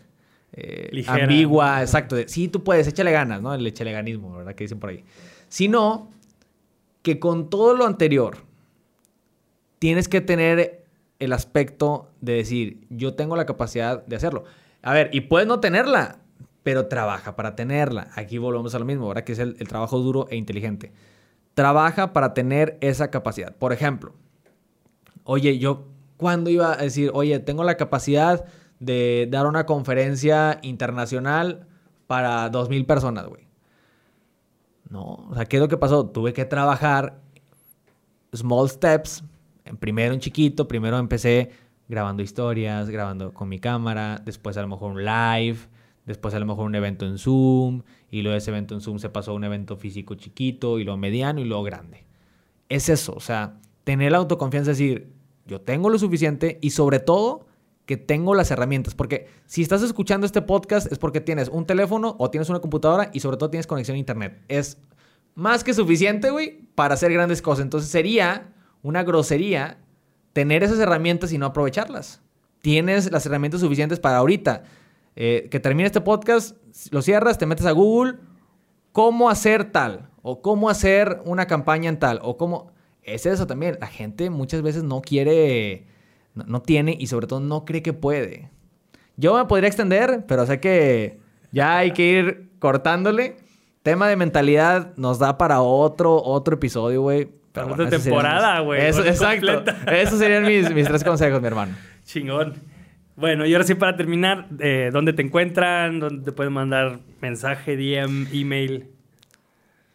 [0.53, 1.25] eh, Ligera.
[1.25, 2.17] ambigua, exacto.
[2.17, 3.55] De, sí, tú puedes, échale ganas, ¿no?
[3.55, 4.55] El échale ganismo, ¿verdad?
[4.55, 5.05] Que dicen por ahí.
[5.49, 6.11] Sino
[7.03, 8.39] que con todo lo anterior,
[9.79, 10.85] tienes que tener
[11.21, 14.45] el aspecto de decir, yo tengo la capacidad de hacerlo.
[14.83, 16.21] A ver, y puedes no tenerla,
[16.63, 18.11] pero trabaja para tenerla.
[18.15, 19.25] Aquí volvemos a lo mismo, ¿verdad?
[19.25, 20.93] Que es el, trabajo duro e inteligente.
[21.55, 23.57] Trabaja para tener esa capacidad.
[23.57, 24.15] Por ejemplo,
[25.25, 28.45] oye, yo, ¿cuándo iba a decir, oye, tengo la capacidad
[28.79, 31.67] de dar una conferencia internacional
[32.07, 33.49] para 2.000 personas, güey?
[34.89, 36.07] No, o sea, ¿qué es lo que pasó?
[36.07, 37.21] Tuve que trabajar
[38.33, 39.25] small steps.
[39.81, 41.51] Primero en chiquito, primero empecé
[41.89, 45.59] grabando historias, grabando con mi cámara, después a lo mejor un live,
[46.05, 49.09] después a lo mejor un evento en Zoom, y luego ese evento en Zoom se
[49.09, 52.07] pasó a un evento físico chiquito, y luego mediano, y luego grande.
[52.69, 55.13] Es eso, o sea, tener la autoconfianza, es decir,
[55.47, 57.47] yo tengo lo suficiente y sobre todo
[57.87, 62.17] que tengo las herramientas, porque si estás escuchando este podcast es porque tienes un teléfono
[62.19, 64.43] o tienes una computadora y sobre todo tienes conexión a internet.
[64.49, 64.77] Es
[65.35, 67.63] más que suficiente, güey, para hacer grandes cosas.
[67.63, 68.53] Entonces sería
[68.83, 69.79] una grosería
[70.39, 72.23] tener esas herramientas y no aprovecharlas.
[72.61, 74.63] Tienes las herramientas suficientes para ahorita.
[75.17, 76.57] eh, que termine este podcast,
[76.93, 78.19] lo cierras, te metes a Google,
[78.93, 82.71] cómo hacer tal, o cómo hacer una campaña en tal, o cómo...
[83.03, 83.79] Es eso también.
[83.81, 85.89] La gente muchas veces no quiere,
[86.35, 88.49] no, no tiene y sobre todo no cree que puede.
[89.17, 91.19] Yo me podría extender, pero sé que
[91.51, 93.39] ya hay que ir cortándole.
[93.83, 97.38] Tema de mentalidad nos da para otro, otro episodio, güey.
[97.65, 99.65] Pero bueno, serían temporada, güey, exacto.
[99.91, 101.75] Esos serían mis, mis tres consejos, mi hermano.
[102.05, 102.55] Chingón.
[103.17, 105.99] Bueno, y ahora sí para terminar, eh, ¿dónde te encuentran?
[105.99, 108.91] ¿Dónde te pueden mandar mensaje, DM, email?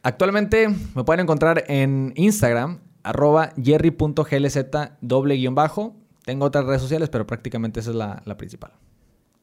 [0.01, 4.57] Actualmente me pueden encontrar en Instagram, arroba jerry.glz
[4.99, 5.95] doble guion bajo.
[6.25, 8.73] Tengo otras redes sociales, pero prácticamente esa es la, la principal.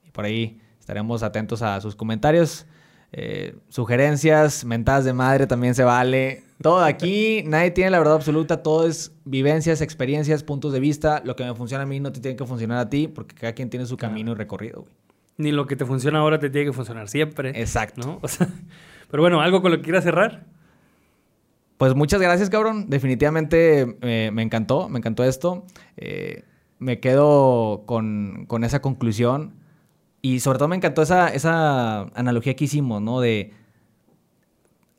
[0.07, 2.67] Y por ahí estaremos atentos a sus comentarios.
[3.13, 6.45] Eh, sugerencias, mentadas de madre también se vale.
[6.63, 11.23] Todo aquí, nadie tiene la verdad absoluta, todo es vivencias, experiencias, puntos de vista.
[11.25, 13.55] Lo que me funciona a mí no te tiene que funcionar a ti, porque cada
[13.55, 14.93] quien tiene su camino y recorrido, güey.
[15.39, 17.59] Ni lo que te funciona ahora te tiene que funcionar siempre.
[17.59, 18.07] Exacto.
[18.07, 18.19] ¿no?
[18.21, 18.47] O sea,
[19.11, 20.45] pero bueno, ¿algo con lo que quieras cerrar?
[21.79, 22.91] Pues muchas gracias, cabrón.
[22.91, 25.65] Definitivamente eh, me encantó, me encantó esto.
[25.97, 26.45] Eh,
[26.79, 29.55] me quedo con, con esa conclusión.
[30.23, 33.21] Y sobre todo me encantó esa, esa analogía que hicimos, ¿no?
[33.21, 33.53] De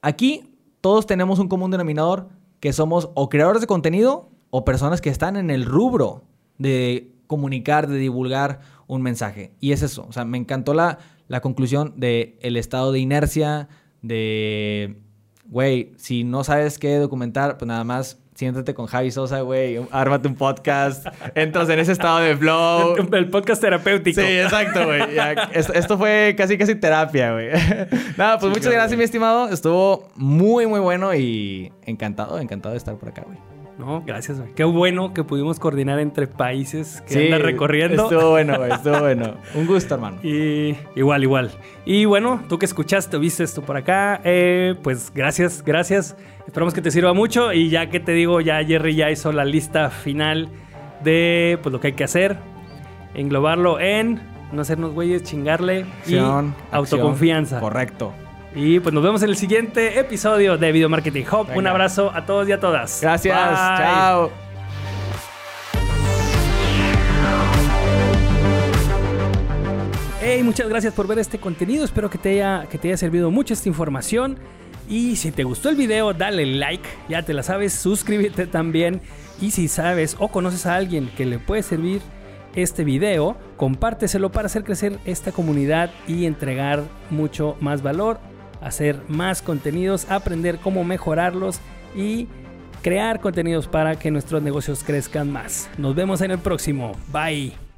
[0.02, 2.30] aquí todos tenemos un común denominador
[2.60, 6.24] que somos o creadores de contenido o personas que están en el rubro
[6.58, 9.54] de comunicar, de divulgar un mensaje.
[9.60, 10.06] Y es eso.
[10.08, 13.70] O sea, me encantó la, la conclusión de el estado de inercia,
[14.02, 15.02] de,
[15.46, 20.28] güey, si no sabes qué documentar, pues nada más siéntate con Javi Sosa, güey, ármate
[20.28, 21.06] un podcast,
[21.36, 22.96] entras en ese estado de flow.
[23.12, 24.20] El podcast terapéutico.
[24.20, 25.00] Sí, exacto, güey.
[25.54, 27.50] Esto fue casi, casi terapia, güey.
[28.18, 29.50] Nada, pues muchas gracias, mi estimado.
[29.50, 33.51] Estuvo muy, muy bueno y encantado, encantado de estar por acá, güey.
[33.82, 34.54] No, gracias, güey.
[34.54, 38.04] Qué bueno que pudimos coordinar entre países que andan recorriendo.
[38.04, 39.34] Estuvo bueno, güey, estuvo bueno.
[39.56, 40.18] Un gusto, hermano.
[40.22, 41.52] Y igual, igual.
[41.84, 46.16] Y bueno, tú que escuchaste viste esto por acá, eh, pues gracias, gracias.
[46.46, 47.54] Esperamos que te sirva mucho.
[47.54, 50.50] Y ya que te digo, ya Jerry ya hizo la lista final
[51.04, 52.38] de pues lo que hay que hacer.
[53.16, 54.22] Englobarlo en
[54.52, 57.56] no hacernos güeyes, chingarle Acción, y autoconfianza.
[57.58, 57.72] acción.
[57.72, 58.14] Correcto.
[58.54, 61.48] Y pues nos vemos en el siguiente episodio de Video Marketing Hub.
[61.50, 61.72] Un Venga.
[61.72, 63.00] abrazo a todos y a todas.
[63.02, 63.38] Gracias.
[63.38, 63.78] Bye.
[63.78, 64.32] Chao.
[70.22, 71.86] Hey, muchas gracias por ver este contenido.
[71.86, 74.38] Espero que te haya, que te haya servido mucho esta información.
[74.90, 76.88] Y si te gustó el video, dale like.
[77.08, 79.02] Ya te la sabes, suscríbete también.
[79.40, 82.02] Y si sabes o conoces a alguien que le puede servir
[82.54, 88.20] este video, compárteselo para hacer crecer esta comunidad y entregar mucho más valor,
[88.62, 91.60] hacer más contenidos, aprender cómo mejorarlos
[91.96, 92.28] y
[92.82, 95.70] crear contenidos para que nuestros negocios crezcan más.
[95.78, 96.94] Nos vemos en el próximo.
[97.12, 97.71] Bye.